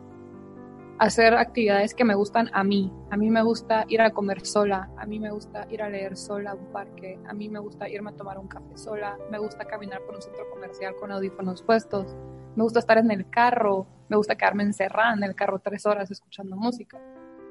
hacer 0.99 1.33
actividades 1.33 1.95
que 1.95 2.03
me 2.03 2.13
gustan 2.13 2.49
a 2.53 2.63
mí. 2.63 2.91
A 3.09 3.17
mí 3.17 3.29
me 3.29 3.41
gusta 3.41 3.85
ir 3.87 4.01
a 4.01 4.11
comer 4.11 4.45
sola, 4.45 4.89
a 4.97 5.05
mí 5.05 5.19
me 5.19 5.31
gusta 5.31 5.65
ir 5.69 5.81
a 5.81 5.89
leer 5.89 6.17
sola 6.17 6.51
a 6.51 6.55
un 6.55 6.65
parque, 6.71 7.17
a 7.27 7.33
mí 7.33 7.49
me 7.49 7.59
gusta 7.59 7.89
irme 7.89 8.11
a 8.11 8.13
tomar 8.13 8.37
un 8.37 8.47
café 8.47 8.77
sola, 8.77 9.17
me 9.31 9.39
gusta 9.39 9.65
caminar 9.65 10.01
por 10.01 10.15
un 10.15 10.21
centro 10.21 10.49
comercial 10.49 10.95
con 10.99 11.11
audífonos 11.11 11.63
puestos, 11.63 12.15
me 12.55 12.63
gusta 12.63 12.79
estar 12.79 12.97
en 12.97 13.11
el 13.11 13.29
carro, 13.29 13.87
me 14.09 14.17
gusta 14.17 14.35
quedarme 14.35 14.63
encerrada 14.63 15.13
en 15.13 15.23
el 15.23 15.35
carro 15.35 15.59
tres 15.59 15.85
horas 15.85 16.11
escuchando 16.11 16.57
música. 16.57 16.99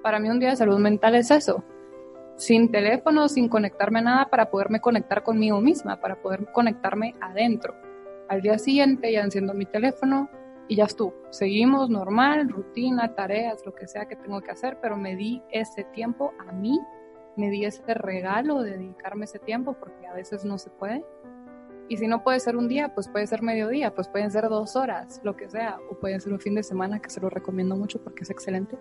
Para 0.02 0.20
mí 0.20 0.28
un 0.28 0.38
día 0.38 0.50
de 0.50 0.56
salud 0.56 0.78
mental 0.78 1.14
es 1.14 1.30
eso, 1.30 1.64
sin 2.36 2.70
teléfono, 2.70 3.28
sin 3.28 3.48
conectarme 3.48 4.00
a 4.00 4.02
nada 4.02 4.24
para 4.26 4.50
poderme 4.50 4.80
conectar 4.80 5.22
conmigo 5.22 5.60
misma, 5.60 6.00
para 6.00 6.20
poder 6.20 6.52
conectarme 6.52 7.14
adentro 7.20 7.87
al 8.28 8.42
día 8.42 8.58
siguiente 8.58 9.12
ya 9.12 9.22
enciendo 9.22 9.54
mi 9.54 9.66
teléfono 9.66 10.28
y 10.68 10.76
ya 10.76 10.84
estuvo. 10.84 11.14
Seguimos 11.30 11.90
normal, 11.90 12.48
rutina, 12.48 13.14
tareas, 13.14 13.64
lo 13.64 13.74
que 13.74 13.88
sea 13.88 14.06
que 14.06 14.16
tengo 14.16 14.40
que 14.40 14.50
hacer, 14.50 14.78
pero 14.80 14.96
me 14.96 15.16
di 15.16 15.42
ese 15.50 15.84
tiempo 15.84 16.32
a 16.46 16.52
mí, 16.52 16.78
me 17.36 17.50
di 17.50 17.64
ese 17.64 17.94
regalo 17.94 18.62
de 18.62 18.72
dedicarme 18.72 19.24
ese 19.24 19.38
tiempo 19.38 19.74
porque 19.78 20.06
a 20.06 20.12
veces 20.12 20.44
no 20.44 20.58
se 20.58 20.70
puede. 20.70 21.04
Y 21.88 21.96
si 21.96 22.06
no 22.06 22.22
puede 22.22 22.38
ser 22.38 22.56
un 22.56 22.68
día, 22.68 22.94
pues 22.94 23.08
puede 23.08 23.26
ser 23.26 23.40
mediodía, 23.40 23.94
pues 23.94 24.08
pueden 24.08 24.30
ser 24.30 24.50
dos 24.50 24.76
horas, 24.76 25.22
lo 25.24 25.36
que 25.36 25.48
sea, 25.48 25.78
o 25.90 25.98
puede 25.98 26.20
ser 26.20 26.34
un 26.34 26.40
fin 26.40 26.54
de 26.54 26.62
semana, 26.62 27.00
que 27.00 27.08
se 27.08 27.20
lo 27.20 27.30
recomiendo 27.30 27.76
mucho 27.76 28.02
porque 28.04 28.24
es 28.24 28.30
excelente. 28.30 28.76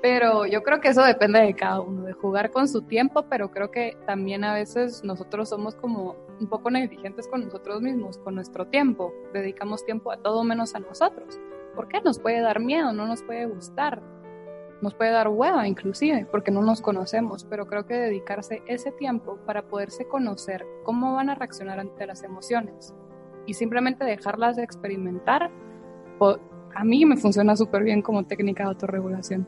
Pero 0.00 0.46
yo 0.46 0.62
creo 0.62 0.80
que 0.80 0.88
eso 0.88 1.02
depende 1.02 1.40
de 1.40 1.54
cada 1.54 1.80
uno, 1.80 2.04
de 2.04 2.12
jugar 2.12 2.52
con 2.52 2.68
su 2.68 2.82
tiempo, 2.82 3.24
pero 3.28 3.50
creo 3.50 3.72
que 3.72 3.96
también 4.06 4.44
a 4.44 4.54
veces 4.54 5.02
nosotros 5.02 5.48
somos 5.48 5.74
como 5.74 6.14
un 6.40 6.46
poco 6.48 6.70
negligentes 6.70 7.28
con 7.28 7.44
nosotros 7.44 7.82
mismos, 7.82 8.18
con 8.18 8.34
nuestro 8.34 8.66
tiempo. 8.66 9.12
Dedicamos 9.32 9.84
tiempo 9.84 10.12
a 10.12 10.18
todo 10.18 10.44
menos 10.44 10.74
a 10.74 10.80
nosotros. 10.80 11.40
¿Por 11.74 11.88
qué? 11.88 12.00
Nos 12.00 12.18
puede 12.18 12.40
dar 12.40 12.60
miedo, 12.60 12.92
no 12.92 13.06
nos 13.06 13.22
puede 13.22 13.46
gustar, 13.46 14.02
nos 14.80 14.94
puede 14.94 15.10
dar 15.10 15.28
hueva 15.28 15.66
inclusive, 15.66 16.26
porque 16.30 16.50
no 16.50 16.62
nos 16.62 16.80
conocemos, 16.80 17.44
pero 17.44 17.66
creo 17.66 17.86
que 17.86 17.94
dedicarse 17.94 18.62
ese 18.66 18.92
tiempo 18.92 19.38
para 19.46 19.62
poderse 19.62 20.06
conocer 20.06 20.64
cómo 20.84 21.14
van 21.14 21.30
a 21.30 21.34
reaccionar 21.34 21.80
ante 21.80 22.06
las 22.06 22.22
emociones 22.22 22.94
y 23.46 23.54
simplemente 23.54 24.04
dejarlas 24.04 24.56
de 24.56 24.62
experimentar, 24.62 25.50
a 26.74 26.84
mí 26.84 27.04
me 27.06 27.16
funciona 27.16 27.56
súper 27.56 27.82
bien 27.82 28.02
como 28.02 28.24
técnica 28.24 28.64
de 28.64 28.68
autorregulación. 28.70 29.46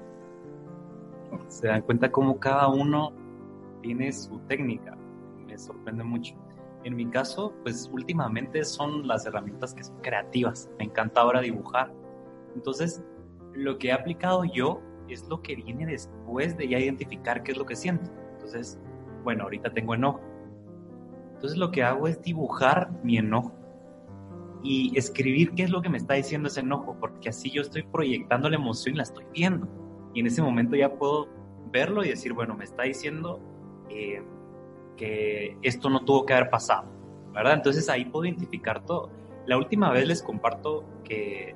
Se 1.48 1.68
dan 1.68 1.82
cuenta 1.82 2.10
cómo 2.10 2.38
cada 2.40 2.68
uno 2.68 3.12
tiene 3.82 4.12
su 4.12 4.38
técnica, 4.40 4.96
me 5.46 5.58
sorprende 5.58 6.02
mucho. 6.02 6.34
En 6.84 6.96
mi 6.96 7.06
caso, 7.06 7.54
pues 7.62 7.90
últimamente 7.92 8.64
son 8.64 9.06
las 9.06 9.26
herramientas 9.26 9.74
que 9.74 9.84
son 9.84 10.00
creativas, 10.00 10.70
me 10.78 10.86
encanta 10.86 11.20
ahora 11.20 11.40
dibujar. 11.40 11.92
Entonces, 12.54 13.04
lo 13.52 13.78
que 13.78 13.88
he 13.88 13.92
aplicado 13.92 14.44
yo 14.44 14.80
es 15.08 15.28
lo 15.28 15.42
que 15.42 15.56
viene 15.56 15.86
después 15.86 16.56
de 16.56 16.68
ya 16.68 16.78
identificar 16.78 17.42
qué 17.42 17.52
es 17.52 17.58
lo 17.58 17.66
que 17.66 17.76
siento. 17.76 18.10
Entonces, 18.32 18.80
bueno, 19.24 19.44
ahorita 19.44 19.70
tengo 19.72 19.94
enojo. 19.94 20.20
Entonces 21.34 21.58
lo 21.58 21.70
que 21.70 21.82
hago 21.82 22.06
es 22.06 22.20
dibujar 22.22 22.90
mi 23.02 23.16
enojo 23.16 23.54
y 24.62 24.96
escribir 24.96 25.52
qué 25.52 25.62
es 25.62 25.70
lo 25.70 25.80
que 25.80 25.88
me 25.88 25.96
está 25.96 26.14
diciendo 26.14 26.48
ese 26.48 26.60
enojo, 26.60 26.96
porque 27.00 27.30
así 27.30 27.50
yo 27.50 27.62
estoy 27.62 27.82
proyectando 27.82 28.50
la 28.50 28.56
emoción 28.56 28.94
y 28.94 28.98
la 28.98 29.04
estoy 29.04 29.24
viendo. 29.32 29.66
Y 30.12 30.20
en 30.20 30.26
ese 30.26 30.42
momento 30.42 30.76
ya 30.76 30.92
puedo 30.92 31.28
verlo 31.72 32.04
y 32.04 32.08
decir, 32.08 32.34
bueno, 32.34 32.54
me 32.54 32.64
está 32.64 32.82
diciendo 32.82 33.40
eh, 33.88 34.22
que 35.00 35.56
esto 35.62 35.88
no 35.88 36.04
tuvo 36.04 36.26
que 36.26 36.34
haber 36.34 36.50
pasado, 36.50 36.84
¿verdad? 37.32 37.54
Entonces 37.54 37.88
ahí 37.88 38.04
puedo 38.04 38.26
identificar 38.26 38.84
todo. 38.84 39.08
La 39.46 39.56
última 39.56 39.90
vez 39.90 40.06
les 40.06 40.22
comparto 40.22 40.84
que, 41.04 41.54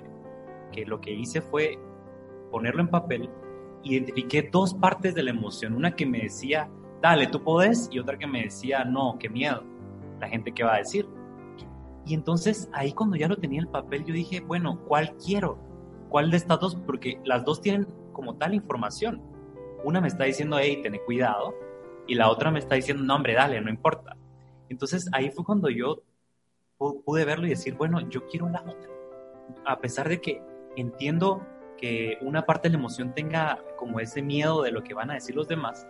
que 0.72 0.86
lo 0.86 0.98
que 1.02 1.12
hice 1.12 1.42
fue 1.42 1.78
ponerlo 2.50 2.80
en 2.80 2.88
papel 2.88 3.28
identifiqué 3.82 4.48
dos 4.50 4.72
partes 4.72 5.14
de 5.14 5.22
la 5.22 5.30
emoción. 5.30 5.74
Una 5.74 5.94
que 5.94 6.06
me 6.06 6.20
decía, 6.20 6.70
dale, 7.02 7.26
tú 7.26 7.42
podés, 7.42 7.90
y 7.92 7.98
otra 7.98 8.16
que 8.16 8.26
me 8.26 8.44
decía, 8.44 8.82
no, 8.82 9.18
qué 9.18 9.28
miedo, 9.28 9.62
la 10.20 10.28
gente 10.28 10.52
qué 10.52 10.64
va 10.64 10.76
a 10.76 10.78
decir. 10.78 11.06
Y 12.06 12.14
entonces 12.14 12.70
ahí 12.72 12.92
cuando 12.94 13.16
ya 13.16 13.28
lo 13.28 13.36
tenía 13.36 13.60
el 13.60 13.68
papel, 13.68 14.06
yo 14.06 14.14
dije, 14.14 14.40
bueno, 14.40 14.80
¿cuál 14.88 15.14
quiero? 15.16 15.58
¿Cuál 16.08 16.30
de 16.30 16.38
estas 16.38 16.60
dos? 16.60 16.76
Porque 16.76 17.20
las 17.24 17.44
dos 17.44 17.60
tienen 17.60 17.86
como 18.14 18.36
tal 18.36 18.54
información. 18.54 19.20
Una 19.84 20.00
me 20.00 20.08
está 20.08 20.24
diciendo, 20.24 20.56
hey, 20.58 20.80
ten 20.82 20.98
cuidado, 21.04 21.54
y 22.06 22.14
la 22.14 22.30
otra 22.30 22.50
me 22.50 22.58
está 22.58 22.74
diciendo, 22.74 23.02
no, 23.02 23.14
hombre, 23.14 23.34
dale, 23.34 23.60
no 23.60 23.70
importa. 23.70 24.16
Entonces 24.68 25.08
ahí 25.12 25.30
fue 25.30 25.44
cuando 25.44 25.68
yo 25.68 26.02
pude 26.78 27.24
verlo 27.24 27.46
y 27.46 27.50
decir, 27.50 27.74
bueno, 27.74 28.08
yo 28.08 28.26
quiero 28.26 28.48
la 28.48 28.62
otra. 28.62 28.90
A 29.64 29.78
pesar 29.78 30.08
de 30.08 30.20
que 30.20 30.42
entiendo 30.76 31.46
que 31.78 32.18
una 32.20 32.44
parte 32.44 32.68
de 32.68 32.72
la 32.72 32.78
emoción 32.78 33.14
tenga 33.14 33.58
como 33.76 34.00
ese 34.00 34.22
miedo 34.22 34.62
de 34.62 34.72
lo 34.72 34.82
que 34.82 34.94
van 34.94 35.10
a 35.10 35.14
decir 35.14 35.34
los 35.34 35.48
demás, 35.48 35.86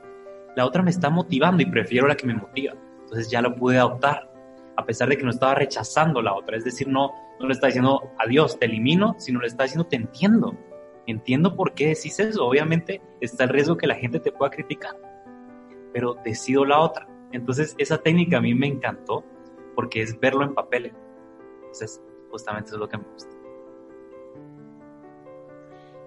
la 0.56 0.66
otra 0.66 0.82
me 0.82 0.90
está 0.90 1.10
motivando 1.10 1.62
y 1.62 1.66
prefiero 1.66 2.06
la 2.06 2.16
que 2.16 2.26
me 2.26 2.34
motiva. 2.34 2.74
Entonces 3.02 3.30
ya 3.30 3.42
lo 3.42 3.54
pude 3.54 3.78
adoptar, 3.78 4.30
a 4.76 4.84
pesar 4.84 5.08
de 5.08 5.16
que 5.16 5.24
no 5.24 5.30
estaba 5.30 5.54
rechazando 5.54 6.22
la 6.22 6.34
otra. 6.34 6.56
Es 6.56 6.64
decir, 6.64 6.88
no, 6.88 7.12
no 7.40 7.46
le 7.46 7.52
está 7.52 7.66
diciendo 7.66 8.10
adiós, 8.18 8.58
te 8.58 8.66
elimino, 8.66 9.14
sino 9.18 9.40
le 9.40 9.48
está 9.48 9.64
diciendo 9.64 9.86
te 9.86 9.96
entiendo. 9.96 10.56
Entiendo 11.06 11.54
por 11.54 11.74
qué 11.74 11.88
decís 11.88 12.18
eso. 12.18 12.46
Obviamente 12.46 13.02
está 13.20 13.44
el 13.44 13.50
riesgo 13.50 13.76
que 13.76 13.86
la 13.86 13.94
gente 13.94 14.20
te 14.20 14.32
pueda 14.32 14.50
criticar, 14.50 14.96
pero 15.94 16.16
decido 16.24 16.66
la 16.66 16.80
otra. 16.80 17.08
Entonces 17.32 17.74
esa 17.78 17.96
técnica 17.96 18.36
a 18.36 18.40
mí 18.42 18.54
me 18.54 18.66
encantó 18.66 19.24
porque 19.74 20.02
es 20.02 20.20
verlo 20.20 20.44
en 20.44 20.54
papel. 20.54 20.92
Entonces 21.62 22.02
justamente 22.30 22.68
eso 22.68 22.76
es 22.76 22.80
lo 22.80 22.88
que 22.88 22.98
me 22.98 23.04
gusta. 23.04 23.34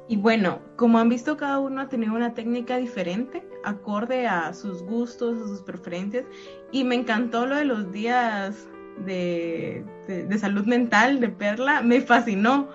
Y 0.09 0.17
bueno, 0.17 0.59
como 0.77 0.99
han 0.99 1.09
visto, 1.09 1.35
cada 1.35 1.59
uno 1.59 1.81
ha 1.81 1.89
tenido 1.89 2.13
una 2.13 2.33
técnica 2.33 2.77
diferente, 2.77 3.45
acorde 3.65 4.25
a 4.25 4.53
sus 4.53 4.83
gustos, 4.83 5.41
a 5.41 5.47
sus 5.47 5.61
preferencias. 5.61 6.25
Y 6.71 6.85
me 6.85 6.95
encantó 6.95 7.45
lo 7.45 7.55
de 7.55 7.65
los 7.65 7.91
días 7.91 8.69
de, 9.05 9.83
salud 10.37 10.65
mental 10.65 11.19
de 11.19 11.29
Perla, 11.29 11.81
me 11.81 12.01
fascinó, 12.01 12.69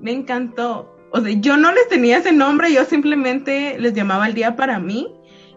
me 0.00 0.12
encantó. 0.12 0.96
O 1.12 1.20
sea, 1.20 1.32
yo 1.32 1.56
no 1.56 1.72
les 1.72 1.88
tenía 1.88 2.18
ese 2.18 2.32
nombre, 2.32 2.72
yo 2.72 2.84
simplemente 2.84 3.78
les 3.78 3.94
llamaba 3.94 4.28
el 4.28 4.34
día 4.34 4.54
para 4.54 4.78
mí, 4.78 5.12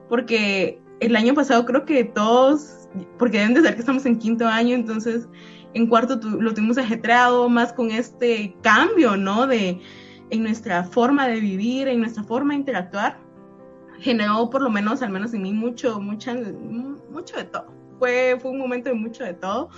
porque 0.08 0.82
el 1.00 1.16
año 1.16 1.34
pasado 1.34 1.66
creo 1.66 1.86
que 1.86 2.04
todos, 2.04 2.88
porque 3.18 3.40
deben 3.40 3.54
de 3.54 3.62
ser 3.62 3.74
que 3.74 3.80
estamos 3.80 4.06
en 4.06 4.18
quinto 4.18 4.48
año, 4.48 4.76
entonces 4.76 5.28
en 5.74 5.88
cuarto 5.88 6.20
lo 6.24 6.54
tuvimos 6.54 6.78
ajetreado 6.78 7.48
más 7.50 7.74
con 7.74 7.92
este 7.92 8.56
cambio, 8.62 9.16
¿no? 9.16 9.48
De 9.48 9.80
en 10.32 10.44
nuestra 10.44 10.84
forma 10.84 11.28
de 11.28 11.40
vivir, 11.40 11.88
en 11.88 12.00
nuestra 12.00 12.24
forma 12.24 12.54
de 12.54 12.60
interactuar, 12.60 13.18
generó 14.00 14.50
por 14.50 14.62
lo 14.62 14.70
menos, 14.70 15.02
al 15.02 15.10
menos 15.10 15.34
en 15.34 15.42
mí, 15.42 15.54
mucho, 15.54 16.00
mucha, 16.00 16.36
mucho 17.12 17.38
de 17.38 17.46
todo. 17.46 17.66
Fue, 17.98 18.38
fue 18.40 18.52
un 18.52 18.60
momento 18.60 18.90
de 18.90 18.96
mucho 18.96 19.24
de 19.24 19.34
todo. 19.34 19.70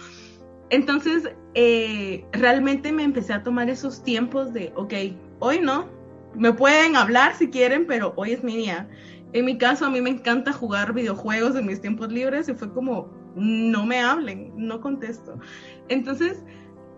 Entonces, 0.70 1.30
eh, 1.54 2.24
realmente 2.32 2.92
me 2.92 3.04
empecé 3.04 3.34
a 3.34 3.44
tomar 3.44 3.70
esos 3.70 4.04
tiempos 4.04 4.54
de, 4.54 4.72
ok, 4.76 4.94
hoy 5.40 5.60
no, 5.60 5.88
me 6.36 6.54
pueden 6.54 6.96
hablar 6.96 7.36
si 7.36 7.50
quieren, 7.50 7.86
pero 7.88 8.14
hoy 8.16 8.32
es 8.32 8.44
mi 8.44 8.56
día. 8.56 8.88
En 9.34 9.46
mi 9.46 9.58
caso, 9.58 9.86
a 9.86 9.90
mí 9.90 10.02
me 10.02 10.10
encanta 10.10 10.52
jugar 10.52 10.94
videojuegos 10.94 11.56
en 11.56 11.66
mis 11.66 11.82
tiempos 11.82 12.12
libres 12.12 12.50
y 12.50 12.54
fue 12.54 12.72
como, 12.74 13.10
no 13.36 13.86
me 13.86 14.00
hablen, 14.02 14.52
no 14.56 14.82
contesto. 14.82 15.40
Entonces, 15.88 16.44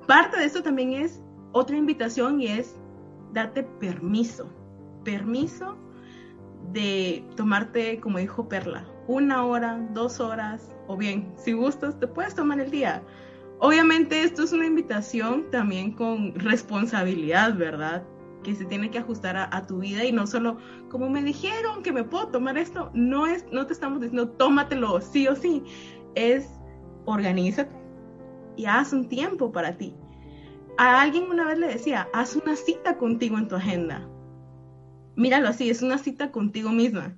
parte 0.07 0.37
de 0.39 0.45
eso 0.45 0.63
también 0.63 0.93
es 0.93 1.21
otra 1.51 1.77
invitación 1.77 2.41
y 2.41 2.47
es 2.47 2.75
date 3.33 3.63
permiso, 3.79 4.49
permiso 5.03 5.77
de 6.71 7.23
tomarte, 7.35 7.99
como 7.99 8.17
dijo 8.17 8.47
Perla, 8.47 8.85
una 9.07 9.45
hora, 9.45 9.85
dos 9.91 10.19
horas, 10.19 10.73
o 10.87 10.97
bien, 10.97 11.33
si 11.37 11.53
gustas, 11.53 11.99
te 11.99 12.07
puedes 12.07 12.35
tomar 12.35 12.59
el 12.59 12.71
día. 12.71 13.03
Obviamente 13.59 14.23
esto 14.23 14.43
es 14.43 14.53
una 14.53 14.65
invitación 14.65 15.49
también 15.51 15.91
con 15.91 16.33
responsabilidad, 16.35 17.55
¿verdad? 17.55 18.03
Que 18.43 18.55
se 18.55 18.65
tiene 18.65 18.91
que 18.91 18.99
ajustar 18.99 19.37
a, 19.37 19.65
tu 19.65 19.79
vida 19.79 20.03
y 20.03 20.11
no 20.11 20.27
solo 20.27 20.57
como 20.89 21.09
me 21.09 21.23
dijeron 21.23 21.81
que 21.81 21.91
me 21.91 22.03
puedo 22.03 22.27
tomar 22.27 22.57
esto, 22.57 22.91
no 22.93 23.25
es, 23.25 23.45
no 23.51 23.65
te 23.65 23.73
estamos 23.73 24.01
diciendo 24.01 24.29
tómatelo 24.29 24.99
sí 25.01 25.27
o 25.27 25.35
sí, 25.35 25.63
es 26.15 26.47
organízate 27.05 27.73
y 28.57 28.65
haz 28.65 28.93
un 28.93 29.07
tiempo 29.07 29.51
para 29.51 29.77
ti 29.77 29.95
a 30.77 31.01
alguien 31.01 31.25
una 31.29 31.45
vez 31.45 31.57
le 31.57 31.67
decía, 31.67 32.09
haz 32.13 32.35
una 32.35 32.55
cita 32.55 32.97
contigo 32.97 33.37
en 33.37 33.47
tu 33.47 33.55
agenda. 33.55 34.07
Míralo 35.15 35.49
así, 35.49 35.69
es 35.69 35.81
una 35.81 35.97
cita 35.97 36.31
contigo 36.31 36.71
misma 36.71 37.15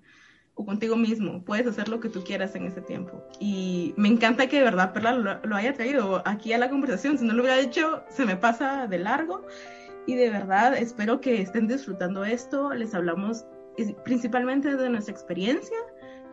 o 0.54 0.66
contigo 0.66 0.96
mismo. 0.98 1.44
Puedes 1.44 1.68
hacer 1.68 1.88
lo 1.88 2.00
que 2.00 2.10
tú 2.10 2.24
quieras 2.24 2.56
en 2.56 2.66
ese 2.66 2.82
tiempo. 2.82 3.24
Y 3.40 3.94
me 3.98 4.10
encanta 4.10 4.48
que 4.48 4.58
de 4.58 4.64
verdad 4.64 4.94
Perla 4.94 5.40
lo, 5.44 5.56
haya 5.56 5.74
traído 5.74 6.22
aquí 6.26 6.52
a 6.54 6.58
la 6.58 6.70
conversación. 6.70 7.18
Si 7.18 7.26
no 7.26 7.34
lo 7.34 7.44
hubiera 7.44 7.60
hecho, 7.60 8.04
se 8.10 8.26
me 8.26 8.36
pasa 8.36 8.88
de 8.88 9.00
largo. 9.00 9.46
Y 10.08 10.15
de 10.15 10.30
verdad 10.30 10.76
espero 10.78 11.20
que 11.20 11.41
estén 11.41 11.68
disfrutando 11.68 12.24
esto. 12.24 12.74
Les 12.74 12.94
hablamos 12.94 13.46
principalmente 14.04 14.76
de 14.76 14.89
nuestra 14.89 15.13
experiencia, 15.13 15.78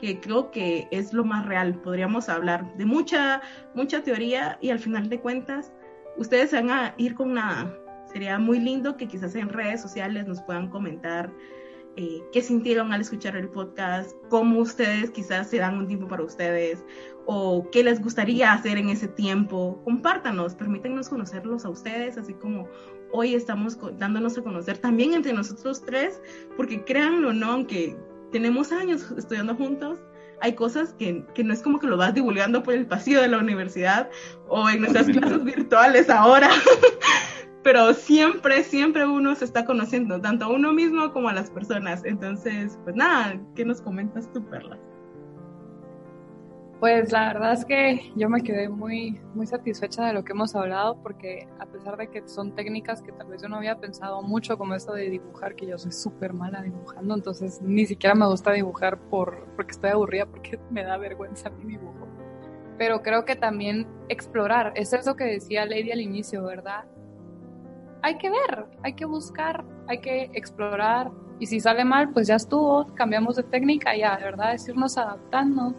que 0.01 0.21
creo 0.21 0.51
que 0.51 0.89
es 0.91 1.13
lo 1.13 1.25
más 1.25 1.47
real. 1.47 1.81
Podríamos 1.83 2.29
hablar 2.29 2.77
de 2.77 2.85
mucha, 2.85 3.41
mucha 3.75 4.03
teoría 4.03 4.59
y 4.61 4.71
al 4.71 4.79
final 4.79 5.09
de 5.09 5.21
cuentas 5.21 5.73
ustedes 6.17 6.51
se 6.51 6.57
van 6.57 6.71
a 6.71 6.95
ir 6.99 7.15
con 7.15 7.35
nada. 7.35 7.75
Sería 8.13 8.39
muy 8.39 8.61
lindo 8.61 8.97
que 8.97 9.09
quizás 9.09 9.35
en 9.35 9.49
redes 9.49 9.81
sociales 9.81 10.27
nos 10.27 10.43
puedan 10.43 10.69
comentar 10.69 11.33
eh, 11.97 12.23
qué 12.33 12.41
sintieron 12.41 12.93
al 12.93 13.03
escuchar 13.03 13.37
el 13.37 13.49
podcast, 13.49 14.13
cómo 14.31 14.61
ustedes 14.61 15.11
quizás 15.11 15.49
se 15.49 15.59
dan 15.59 15.77
un 15.77 15.87
tiempo 15.87 16.09
para 16.09 16.23
ustedes 16.23 16.83
o 17.27 17.69
qué 17.71 17.85
les 17.85 18.03
gustaría 18.03 18.53
hacer 18.53 18.79
en 18.79 18.89
ese 18.89 19.09
tiempo. 19.09 19.81
Compártanos, 19.85 20.55
permítanos 20.55 21.09
conocerlos 21.09 21.65
a 21.65 21.69
ustedes, 21.69 22.17
así 22.17 22.33
como 22.35 22.67
hoy 23.13 23.35
estamos 23.35 23.79
dándonos 23.99 24.37
a 24.39 24.43
conocer 24.43 24.79
también 24.79 25.15
entre 25.15 25.33
nosotros 25.33 25.83
tres, 25.85 26.21
porque 26.57 26.85
créanlo, 26.85 27.33
¿no? 27.33 27.53
Aunque 27.53 27.97
tenemos 28.33 28.73
años 28.73 29.13
estudiando 29.17 29.55
juntos, 29.55 29.99
hay 30.41 30.55
cosas 30.55 30.95
que, 30.95 31.25
que, 31.35 31.45
no 31.45 31.53
es 31.53 31.63
como 31.63 31.79
que 31.79 31.87
lo 31.87 31.97
vas 31.97 32.15
divulgando 32.15 32.63
por 32.63 32.75
el 32.75 32.87
pasillo 32.87 33.21
de 33.21 33.29
la 33.29 33.39
universidad 33.39 34.11
o 34.49 34.69
en 34.69 34.81
nuestras 34.81 35.07
clases 35.07 35.45
virtuales 35.45 36.11
ahora, 36.11 36.51
pero 37.63 37.95
siempre, 37.95 38.65
siempre 38.65 39.07
uno 39.07 39.37
se 39.37 39.45
está 39.45 39.65
conociendo, 39.65 40.21
tanto 40.21 40.47
a 40.47 40.49
uno 40.49 40.73
mismo 40.73 41.13
como 41.13 41.29
a 41.29 41.33
las 41.33 41.51
personas. 41.51 42.03
Entonces, 42.05 42.79
pues 42.83 42.97
nada, 42.97 43.41
¿qué 43.55 43.65
nos 43.65 43.81
comentas 43.81 44.33
tú, 44.33 44.45
Perla? 44.49 44.79
Pues 46.83 47.13
la 47.13 47.29
verdad 47.29 47.53
es 47.53 47.65
que 47.65 48.11
yo 48.17 48.29
me 48.29 48.43
quedé 48.43 48.69
muy, 48.69 49.21
muy 49.35 49.47
satisfecha 49.47 50.05
de 50.05 50.15
lo 50.15 50.25
que 50.25 50.33
hemos 50.33 50.57
hablado 50.57 51.01
porque 51.01 51.47
a 51.61 51.67
pesar 51.67 51.97
de 51.97 52.09
que 52.09 52.27
son 52.27 52.57
técnicas 52.57 53.01
que 53.01 53.13
tal 53.13 53.29
vez 53.29 53.41
yo 53.41 53.49
no 53.49 53.59
había 53.59 53.79
pensado 53.79 54.21
mucho 54.21 54.59
como 54.59 54.75
esto 54.75 54.93
de 54.93 55.09
dibujar, 55.09 55.55
que 55.55 55.65
yo 55.65 55.79
soy 55.79 55.93
súper 55.93 56.33
mala 56.33 56.61
dibujando, 56.61 57.15
entonces 57.15 57.63
ni 57.63 57.87
siquiera 57.87 58.17
me 58.17 58.27
gusta 58.27 58.51
dibujar 58.51 58.99
por, 58.99 59.47
porque 59.55 59.71
estoy 59.71 59.91
aburrida, 59.91 60.27
porque 60.27 60.59
me 60.73 60.83
da 60.83 60.97
vergüenza 60.97 61.51
mi 61.51 61.67
dibujo. 61.67 62.09
Pero 62.79 63.01
creo 63.01 63.25
que 63.25 63.37
también 63.37 63.87
explorar, 64.09 64.73
es 64.75 64.93
eso 64.93 65.15
que 65.15 65.23
decía 65.23 65.65
Lady 65.65 65.93
al 65.93 66.01
inicio, 66.01 66.43
¿verdad? 66.43 66.87
Hay 68.03 68.19
que 68.19 68.29
ver, 68.29 68.67
hay 68.83 68.95
que 68.95 69.05
buscar, 69.05 69.65
hay 69.87 69.99
que 69.99 70.33
explorar 70.35 71.13
y 71.39 71.47
si 71.47 71.61
sale 71.61 71.85
mal, 71.85 72.11
pues 72.11 72.27
ya 72.27 72.35
estuvo, 72.35 72.93
cambiamos 72.97 73.37
de 73.37 73.45
técnica 73.45 73.97
ya, 73.97 74.17
¿verdad? 74.17 74.55
Es 74.55 74.67
irnos 74.67 74.99
adaptando 74.99 75.77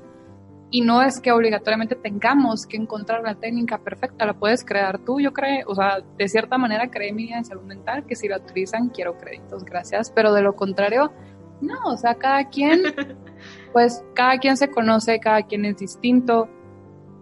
y 0.73 0.81
no 0.81 1.03
es 1.03 1.19
que 1.19 1.31
obligatoriamente 1.31 1.93
tengamos 1.95 2.65
que 2.65 2.77
encontrar 2.77 3.21
la 3.21 3.35
técnica 3.35 3.77
perfecta, 3.77 4.25
la 4.25 4.33
puedes 4.33 4.65
crear 4.65 4.97
tú, 4.97 5.19
yo 5.19 5.31
creo, 5.31 5.67
o 5.67 5.75
sea, 5.75 5.99
de 6.17 6.27
cierta 6.27 6.57
manera 6.57 6.89
creé 6.89 7.13
mi 7.13 7.31
en 7.31 7.45
salud 7.45 7.61
mental, 7.61 8.07
que 8.07 8.15
si 8.15 8.27
la 8.27 8.37
utilizan 8.37 8.89
quiero 8.89 9.15
créditos, 9.15 9.63
gracias, 9.65 10.09
pero 10.09 10.33
de 10.33 10.41
lo 10.41 10.55
contrario, 10.55 11.13
no, 11.61 11.75
o 11.85 11.95
sea, 11.95 12.15
cada 12.15 12.49
quien, 12.49 12.81
pues 13.71 14.03
cada 14.15 14.39
quien 14.39 14.57
se 14.57 14.71
conoce, 14.71 15.19
cada 15.19 15.43
quien 15.43 15.63
es 15.65 15.77
distinto, 15.77 16.49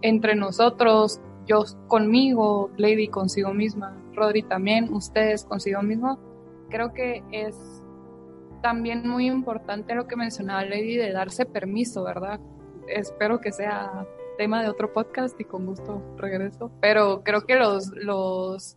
entre 0.00 0.34
nosotros, 0.34 1.20
yo 1.44 1.62
conmigo, 1.88 2.70
Lady 2.78 3.08
consigo 3.08 3.52
misma, 3.52 3.94
Rodri 4.14 4.44
también, 4.44 4.90
ustedes 4.94 5.44
consigo 5.44 5.82
mismo, 5.82 6.18
creo 6.70 6.94
que 6.94 7.22
es 7.30 7.54
también 8.62 9.06
muy 9.06 9.26
importante 9.26 9.94
lo 9.94 10.06
que 10.06 10.16
mencionaba 10.16 10.64
Lady 10.64 10.96
de 10.96 11.12
darse 11.12 11.44
permiso, 11.44 12.02
¿verdad? 12.02 12.40
Espero 12.88 13.40
que 13.40 13.52
sea 13.52 14.06
tema 14.36 14.62
de 14.62 14.68
otro 14.68 14.92
podcast 14.92 15.38
y 15.40 15.44
con 15.44 15.66
gusto 15.66 16.02
regreso. 16.16 16.70
Pero 16.80 17.22
creo 17.22 17.42
que 17.42 17.56
los, 17.56 17.88
los 17.94 18.76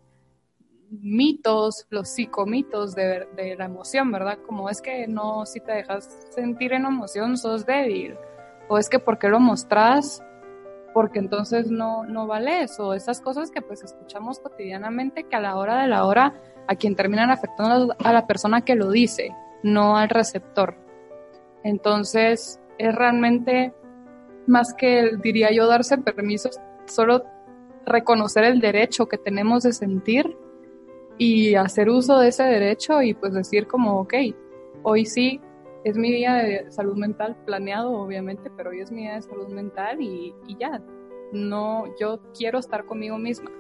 mitos, 0.90 1.88
los 1.90 2.10
psicomitos 2.10 2.94
de, 2.94 3.28
de 3.36 3.56
la 3.56 3.66
emoción, 3.66 4.12
¿verdad? 4.12 4.40
Como 4.46 4.70
es 4.70 4.82
que 4.82 5.08
no, 5.08 5.46
si 5.46 5.60
te 5.60 5.72
dejas 5.72 6.28
sentir 6.30 6.74
en 6.74 6.86
emoción, 6.86 7.38
sos 7.38 7.66
débil. 7.66 8.16
O 8.68 8.78
es 8.78 8.90
que 8.90 9.00
porque 9.00 9.28
lo 9.28 9.40
mostras, 9.40 10.24
porque 10.94 11.20
entonces 11.20 11.70
no, 11.70 12.06
no 12.06 12.28
vales. 12.28 12.80
O 12.80 12.94
esas 12.94 13.22
cosas 13.22 13.52
que 13.52 13.62
pues 13.62 13.84
escuchamos 13.84 14.40
cotidianamente 14.40 15.24
que 15.24 15.36
a 15.36 15.42
la 15.42 15.58
hora 15.58 15.82
de 15.82 15.88
la 15.88 16.06
hora 16.06 16.34
a 16.68 16.76
quien 16.76 16.96
terminan 16.96 17.32
afectando 17.32 17.96
a 18.04 18.14
la 18.14 18.26
persona 18.26 18.62
que 18.62 18.76
lo 18.76 18.90
dice, 18.90 19.36
no 19.62 19.98
al 19.98 20.10
receptor. 20.10 20.78
Entonces 21.64 22.60
es 22.78 22.96
realmente 22.96 23.74
más 24.48 24.74
que, 24.74 25.18
diría 25.22 25.52
yo, 25.52 25.68
darse 25.68 25.98
permisos, 25.98 26.60
solo 26.86 27.24
reconocer 27.86 28.44
el 28.44 28.60
derecho 28.60 29.08
que 29.08 29.18
tenemos 29.18 29.64
de 29.64 29.74
sentir 29.74 30.38
y 31.18 31.56
hacer 31.56 31.90
uso 31.90 32.20
de 32.20 32.30
ese 32.30 32.44
derecho 32.44 33.02
y 33.02 33.14
pues 33.14 33.34
decir 33.34 33.68
como, 33.68 34.00
ok, 34.00 34.14
hoy 34.84 35.06
sí 35.06 35.40
es 35.84 35.98
mi 35.98 36.12
día 36.12 36.34
de 36.34 36.72
salud 36.72 36.98
mental 36.98 37.38
planeado, 37.46 37.92
obviamente, 37.92 38.52
pero 38.56 38.72
hoy 38.72 38.82
es 38.82 38.92
mi 38.92 39.02
día 39.02 39.16
de 39.16 39.22
salud 39.22 39.48
mental 39.50 40.02
y, 40.02 40.34
y 40.48 40.58
ya, 40.58 40.82
no, 41.32 41.86
yo 42.00 42.20
quiero 42.38 42.60
estar 42.60 42.86
conmigo 42.86 43.18
misma 43.18 43.52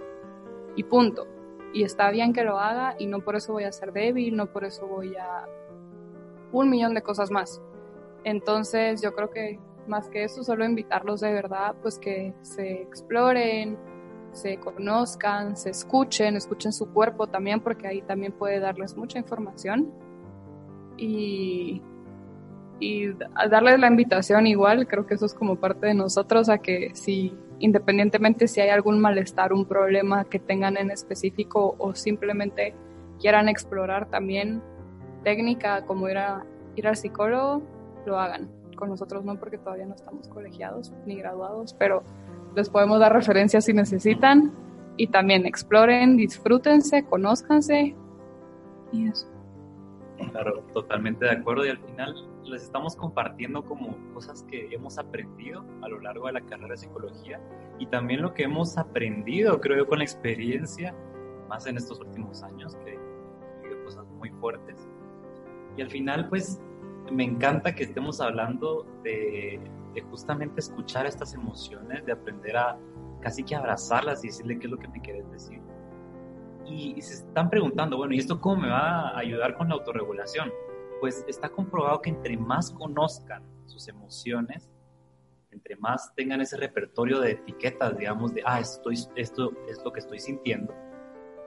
y 0.75 0.83
punto. 0.83 1.27
Y 1.73 1.83
está 1.83 2.09
bien 2.09 2.33
que 2.33 2.43
lo 2.43 2.57
haga 2.57 2.95
y 2.97 3.05
no 3.05 3.19
por 3.19 3.35
eso 3.35 3.53
voy 3.53 3.65
a 3.65 3.71
ser 3.71 3.91
débil, 3.91 4.35
no 4.35 4.47
por 4.47 4.63
eso 4.63 4.87
voy 4.87 5.15
a 5.15 5.45
un 6.51 6.69
millón 6.69 6.93
de 6.93 7.01
cosas 7.01 7.31
más. 7.31 7.61
Entonces 8.23 9.01
yo 9.01 9.13
creo 9.13 9.29
que 9.29 9.59
más 9.87 10.09
que 10.09 10.23
eso, 10.23 10.43
solo 10.43 10.65
invitarlos 10.65 11.21
de 11.21 11.31
verdad, 11.31 11.75
pues 11.81 11.97
que 11.97 12.33
se 12.41 12.81
exploren, 12.81 13.77
se 14.31 14.57
conozcan, 14.57 15.55
se 15.55 15.69
escuchen, 15.69 16.35
escuchen 16.35 16.73
su 16.73 16.91
cuerpo 16.91 17.27
también, 17.27 17.61
porque 17.61 17.87
ahí 17.87 18.01
también 18.01 18.31
puede 18.33 18.59
darles 18.59 18.95
mucha 18.97 19.17
información. 19.17 19.91
Y, 20.97 21.81
y 22.79 23.07
darles 23.49 23.79
la 23.79 23.87
invitación 23.87 24.47
igual, 24.47 24.87
creo 24.87 25.05
que 25.05 25.15
eso 25.15 25.25
es 25.25 25.33
como 25.33 25.55
parte 25.57 25.87
de 25.87 25.93
nosotros, 25.93 26.49
a 26.49 26.57
que 26.57 26.91
si 26.93 27.33
independientemente 27.59 28.47
si 28.47 28.61
hay 28.61 28.69
algún 28.69 28.99
malestar, 28.99 29.53
un 29.53 29.65
problema 29.65 30.25
que 30.25 30.39
tengan 30.39 30.77
en 30.77 30.91
específico 30.91 31.75
o 31.77 31.95
simplemente 31.95 32.73
quieran 33.19 33.47
explorar 33.47 34.09
también 34.09 34.61
técnica 35.23 35.85
como 35.85 36.09
ir, 36.09 36.17
ir 36.75 36.87
al 36.87 36.97
psicólogo, 36.97 37.63
lo 38.05 38.19
hagan 38.19 38.49
con 38.75 38.89
nosotros 38.89 39.23
no 39.25 39.39
porque 39.39 39.57
todavía 39.57 39.85
no 39.85 39.95
estamos 39.95 40.27
colegiados 40.27 40.93
ni 41.05 41.15
graduados, 41.15 41.73
pero 41.73 42.03
les 42.55 42.69
podemos 42.69 42.99
dar 42.99 43.13
referencias 43.13 43.65
si 43.65 43.73
necesitan 43.73 44.53
y 44.97 45.07
también 45.07 45.45
exploren, 45.45 46.17
disfrútense, 46.17 47.05
conózcanse 47.05 47.95
y 48.91 49.07
eso. 49.07 49.27
Claro, 50.31 50.63
totalmente 50.73 51.25
de 51.25 51.31
acuerdo 51.31 51.65
y 51.65 51.69
al 51.69 51.79
final 51.79 52.15
les 52.45 52.63
estamos 52.63 52.95
compartiendo 52.95 53.65
como 53.65 53.97
cosas 54.13 54.43
que 54.43 54.73
hemos 54.73 54.97
aprendido 54.97 55.65
a 55.81 55.89
lo 55.89 55.99
largo 55.99 56.27
de 56.27 56.33
la 56.33 56.41
carrera 56.41 56.69
de 56.69 56.77
psicología 56.77 57.41
y 57.79 57.87
también 57.87 58.21
lo 58.21 58.33
que 58.33 58.43
hemos 58.43 58.77
aprendido, 58.77 59.59
creo 59.59 59.77
yo, 59.77 59.87
con 59.87 59.97
la 59.97 60.05
experiencia, 60.05 60.95
más 61.49 61.67
en 61.67 61.77
estos 61.77 61.99
últimos 61.99 62.43
años, 62.43 62.75
que 62.77 62.91
hay 62.91 63.83
cosas 63.83 64.05
muy 64.17 64.29
fuertes. 64.29 64.87
Y 65.77 65.81
al 65.81 65.89
final, 65.89 66.29
pues, 66.29 66.61
me 67.11 67.23
encanta 67.23 67.73
que 67.73 67.83
estemos 67.83 68.21
hablando 68.21 68.85
de, 69.03 69.59
justamente 70.09 70.59
escuchar 70.59 71.05
estas 71.05 71.33
emociones, 71.33 72.05
de 72.05 72.11
aprender 72.11 72.57
a 72.57 72.77
casi 73.21 73.43
que 73.43 73.55
abrazarlas 73.55 74.23
y 74.23 74.27
decirle 74.27 74.59
qué 74.59 74.67
es 74.67 74.71
lo 74.71 74.77
que 74.77 74.87
me 74.87 75.01
quieres 75.01 75.29
decir. 75.31 75.61
Y, 76.65 77.01
se 77.01 77.13
están 77.13 77.49
preguntando, 77.49 77.97
bueno, 77.97 78.13
¿y 78.13 78.19
esto 78.19 78.41
cómo 78.41 78.63
me 78.63 78.69
va 78.69 79.09
a 79.09 79.19
ayudar 79.19 79.55
con 79.55 79.69
la 79.69 79.75
autorregulación? 79.75 80.51
Pues 80.99 81.23
está 81.27 81.49
comprobado 81.49 82.01
que 82.01 82.09
entre 82.09 82.37
más 82.37 82.71
conozcan 82.71 83.43
sus 83.65 83.87
emociones, 83.87 84.69
entre 85.51 85.75
más 85.77 86.13
tengan 86.15 86.41
ese 86.41 86.57
repertorio 86.57 87.19
de 87.19 87.31
etiquetas, 87.31 87.97
digamos, 87.97 88.33
de, 88.33 88.41
ah, 88.45 88.59
estoy, 88.59 88.95
esto 89.15 89.53
es 89.69 89.83
lo 89.83 89.93
que 89.93 89.99
estoy 89.99 90.19
sintiendo, 90.19 90.73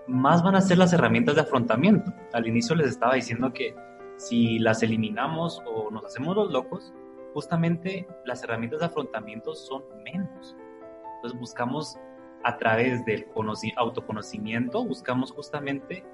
más 0.06 0.42
van 0.42 0.54
a 0.54 0.60
ser 0.60 0.78
las 0.78 0.92
herramientas 0.92 1.34
de 1.34 1.42
afrontamiento. 1.42 2.12
Al 2.32 2.46
inicio 2.46 2.74
les 2.74 2.88
estaba 2.88 3.14
diciendo 3.14 3.52
que 3.52 3.74
si 4.18 4.58
las 4.58 4.82
eliminamos 4.82 5.62
o 5.64 5.90
nos 5.90 6.04
hacemos 6.04 6.36
los 6.36 6.50
locos, 6.50 6.92
justamente 7.32 8.06
las 8.26 8.42
herramientas 8.42 8.80
de 8.80 8.86
afrontamiento 8.86 9.54
son 9.54 9.82
menos. 10.04 10.56
Entonces 11.16 11.38
buscamos 11.38 11.96
a 12.42 12.58
través 12.58 13.04
del 13.04 13.26
autoconocimiento, 13.76 14.84
buscamos 14.84 15.30
justamente 15.32 16.04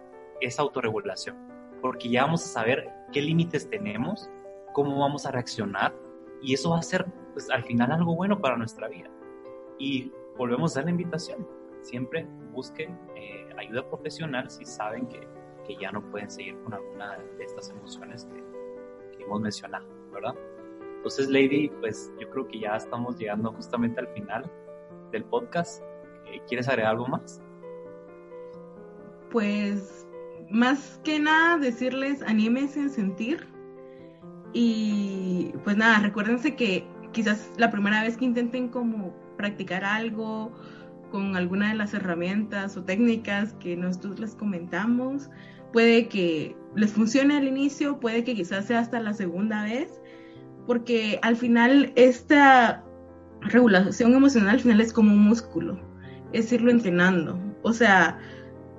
esa 0.41 0.63
autorregulación, 0.63 1.37
porque 1.81 2.11
ya 2.11 2.25
vamos 2.25 2.45
a 2.45 2.49
saber 2.49 2.89
qué 3.11 3.23
límites 3.23 3.69
tenemos, 3.69 4.31
cómo 4.75 4.99
vamos 4.99 5.25
a 5.27 5.31
reaccionar, 5.31 5.95
y 6.43 6.53
eso 6.53 6.71
va 6.71 6.79
a 6.79 6.83
ser 6.83 7.07
pues, 7.33 7.49
al 7.51 7.65
final 7.65 7.91
algo 7.91 8.15
bueno 8.15 8.39
para 8.41 8.57
nuestra 8.57 8.89
vida. 8.89 9.11
Y 9.79 10.13
volvemos 10.37 10.77
a 10.77 10.83
la 10.83 10.91
invitación, 10.91 11.49
siempre 11.81 12.27
busquen 12.53 12.99
eh, 13.17 13.49
ayuda 13.59 13.89
profesional 13.89 14.51
si 14.51 14.65
saben 14.65 15.07
que 15.07 15.27
que 15.67 15.77
ya 15.77 15.91
no 15.93 16.03
pueden 16.11 16.31
seguir 16.31 16.57
con 16.61 16.75
alguna 16.75 17.19
de 17.39 17.45
estas 17.45 17.71
emociones 17.71 18.27
que, 18.27 18.45
hemos 19.23 19.41
mencionado, 19.41 19.87
¿verdad? 20.13 20.35
Entonces, 20.97 21.31
Lady, 21.31 21.71
pues 21.81 22.13
yo 22.21 22.29
creo 22.29 22.47
que 22.47 22.61
ya 22.61 22.77
estamos 22.77 23.17
llegando 23.19 23.51
justamente 23.53 24.01
al 24.01 24.09
final 24.09 24.51
del 25.13 25.25
podcast. 25.25 25.83
Eh, 26.27 26.43
¿Quieres 26.47 26.69
agregar 26.69 26.93
algo 26.93 27.07
más? 27.07 27.41
Pues 29.31 30.07
más 30.51 31.01
que 31.03 31.19
nada 31.19 31.57
decirles 31.57 32.23
anímense 32.23 32.81
en 32.81 32.91
sentir 32.91 33.47
y 34.53 35.53
pues 35.65 35.77
nada, 35.77 35.99
recuérdense 36.01 36.55
que 36.55 36.87
quizás 37.13 37.51
la 37.57 37.71
primera 37.71 38.03
vez 38.03 38.17
que 38.17 38.25
intenten 38.25 38.69
como 38.69 39.15
practicar 39.37 39.85
algo 39.85 40.53
con 41.11 41.37
alguna 41.37 41.69
de 41.69 41.75
las 41.75 41.95
herramientas 41.95 42.77
o 42.77 42.85
técnicas 42.85 43.55
que 43.55 43.77
nosotros 43.77 44.19
les 44.21 44.35
comentamos, 44.35 45.31
puede 45.75 46.07
que 46.07 46.57
les 46.77 46.93
funcione 46.93 47.37
al 47.37 47.49
inicio, 47.49 47.99
puede 47.99 48.23
que 48.23 48.37
quizás 48.37 48.67
sea 48.67 48.79
hasta 48.79 49.01
la 49.01 49.13
segunda 49.13 49.65
vez, 49.65 50.01
porque 50.69 51.19
al 51.23 51.35
final 51.37 51.93
esta 51.97 52.85
regulación 53.41 54.15
emocional 54.15 54.51
al 54.51 54.61
final 54.61 54.81
es 54.81 54.93
como 54.93 55.13
un 55.13 55.19
músculo, 55.19 55.81
es 56.33 56.53
irlo 56.53 56.71
entrenando. 56.71 57.37
O 57.63 57.73
sea, 57.73 58.21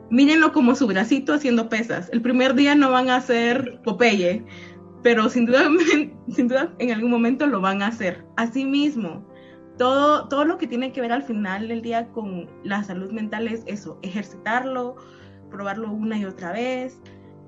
mírenlo 0.10 0.54
como 0.54 0.74
su 0.74 0.88
bracito 0.88 1.34
haciendo 1.34 1.68
pesas. 1.68 2.10
El 2.14 2.22
primer 2.22 2.56
día 2.56 2.76
no 2.76 2.92
van 2.92 3.10
a 3.10 3.18
hacer 3.18 3.82
Popeye, 3.84 4.46
pero 5.04 5.28
sin 5.28 5.48
duda, 5.48 5.68
sin 6.30 6.48
duda 6.48 6.74
en 6.80 6.92
algún 6.92 7.12
momento 7.12 7.46
lo 7.46 7.60
van 7.60 7.82
a 7.82 7.88
hacer. 7.88 8.24
Asimismo, 8.38 9.28
todo, 9.78 10.30
todo 10.30 10.46
lo 10.46 10.58
que 10.58 10.68
tiene 10.68 10.94
que 10.94 11.02
ver 11.02 11.12
al 11.12 11.24
final 11.24 11.68
del 11.68 11.82
día 11.82 12.08
con 12.14 12.50
la 12.64 12.84
salud 12.86 13.12
mental 13.12 13.50
es 13.50 13.64
eso, 13.68 14.00
ejercitarlo, 14.02 14.96
probarlo 15.56 15.90
una 15.90 16.18
y 16.18 16.26
otra 16.26 16.52
vez 16.52 17.02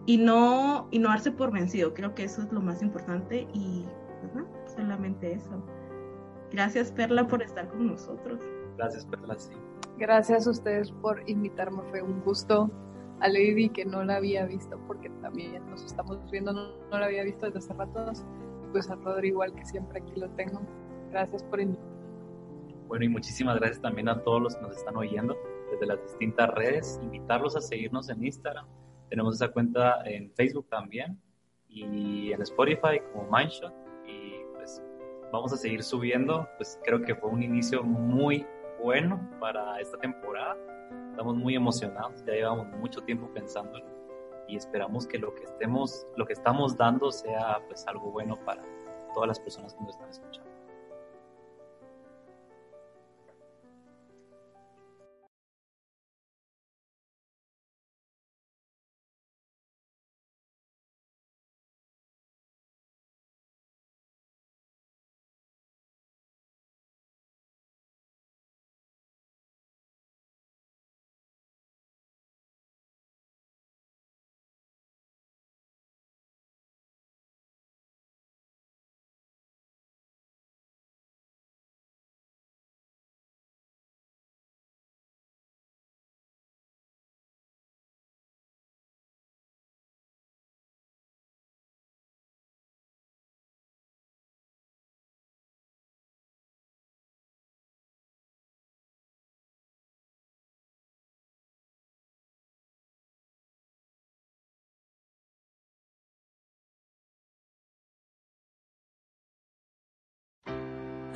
y 0.05 0.17
no, 0.17 0.87
y 0.91 0.99
no 0.99 1.09
darse 1.09 1.31
por 1.31 1.51
vencido. 1.51 1.93
Creo 1.93 2.15
que 2.15 2.23
eso 2.23 2.41
es 2.41 2.51
lo 2.51 2.61
más 2.61 2.81
importante 2.81 3.47
y 3.53 3.85
pues, 4.33 4.45
solamente 4.73 5.33
eso. 5.33 5.61
Gracias, 6.51 6.91
Perla, 6.93 7.27
por 7.27 7.43
estar 7.43 7.67
con 7.67 7.87
nosotros. 7.87 8.39
Gracias, 8.77 9.05
Perla, 9.05 9.37
sí. 9.37 9.51
Gracias 9.97 10.47
a 10.47 10.51
ustedes 10.51 10.91
por 10.91 11.21
invitarme, 11.29 11.81
fue 11.89 12.01
un 12.01 12.21
gusto. 12.21 12.71
A 13.19 13.27
Lady, 13.27 13.69
que 13.69 13.83
no 13.83 14.03
la 14.03 14.17
había 14.17 14.45
visto, 14.45 14.79
porque 14.85 15.09
también 15.23 15.67
nos 15.71 15.83
estamos 15.83 16.19
viendo, 16.29 16.53
no, 16.53 16.69
no 16.91 16.99
la 16.99 17.07
había 17.07 17.23
visto 17.23 17.47
desde 17.47 17.57
hace 17.59 17.73
rato. 17.73 18.11
Y 18.63 18.67
pues 18.71 18.91
a 18.91 18.95
Rodri, 18.95 19.29
igual 19.29 19.55
que 19.55 19.65
siempre 19.65 19.99
aquí 19.99 20.19
lo 20.19 20.29
tengo. 20.29 20.61
Gracias 21.09 21.43
por 21.43 21.59
invitarme. 21.59 21.97
Bueno, 22.87 23.05
y 23.05 23.09
muchísimas 23.09 23.57
gracias 23.57 23.81
también 23.81 24.07
a 24.07 24.23
todos 24.23 24.41
los 24.41 24.55
que 24.55 24.61
nos 24.61 24.77
están 24.77 24.95
oyendo 24.95 25.35
desde 25.71 25.85
las 25.85 26.01
distintas 26.01 26.49
redes. 26.51 26.99
Invitarlos 27.01 27.55
a 27.55 27.61
seguirnos 27.61 28.09
en 28.09 28.23
Instagram. 28.23 28.65
Tenemos 29.09 29.35
esa 29.35 29.49
cuenta 29.49 30.01
en 30.05 30.31
Facebook 30.31 30.67
también 30.69 31.19
y 31.67 32.31
en 32.31 32.41
Spotify 32.41 32.99
como 33.11 33.29
Mindshot. 33.31 33.73
Y 34.05 34.43
pues 34.53 34.81
vamos 35.31 35.53
a 35.53 35.57
seguir 35.57 35.83
subiendo. 35.83 36.47
Pues 36.57 36.79
creo 36.83 37.01
que 37.01 37.15
fue 37.15 37.29
un 37.29 37.43
inicio 37.43 37.83
muy 37.83 38.45
bueno 38.81 39.29
para 39.39 39.79
esta 39.79 39.97
temporada. 39.97 40.57
Estamos 41.11 41.35
muy 41.35 41.55
emocionados, 41.55 42.23
ya 42.25 42.33
llevamos 42.33 42.67
mucho 42.77 43.01
tiempo 43.01 43.27
pensándolo 43.33 43.85
y 44.47 44.55
esperamos 44.55 45.05
que 45.05 45.17
lo 45.17 45.33
que 45.33 45.43
estemos, 45.43 46.07
lo 46.15 46.25
que 46.25 46.33
estamos 46.33 46.77
dando 46.77 47.11
sea 47.11 47.59
pues 47.67 47.85
algo 47.87 48.11
bueno 48.11 48.37
para 48.45 48.63
todas 49.13 49.27
las 49.27 49.39
personas 49.39 49.73
que 49.73 49.81
nos 49.81 49.95
están 49.95 50.09
escuchando. 50.09 50.46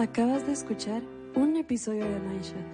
Acabas 0.02 0.48
de 0.48 0.54
escuchar 0.54 1.04
un 1.36 1.56
episodio 1.58 2.04
de 2.04 2.20
Mindshot. 2.22 2.66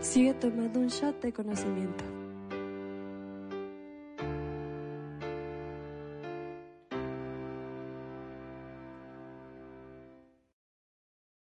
Sigue 0.00 0.34
tomando 0.34 0.78
un 0.78 0.86
shot 0.86 1.20
de 1.20 1.32
conocimiento. 1.32 2.04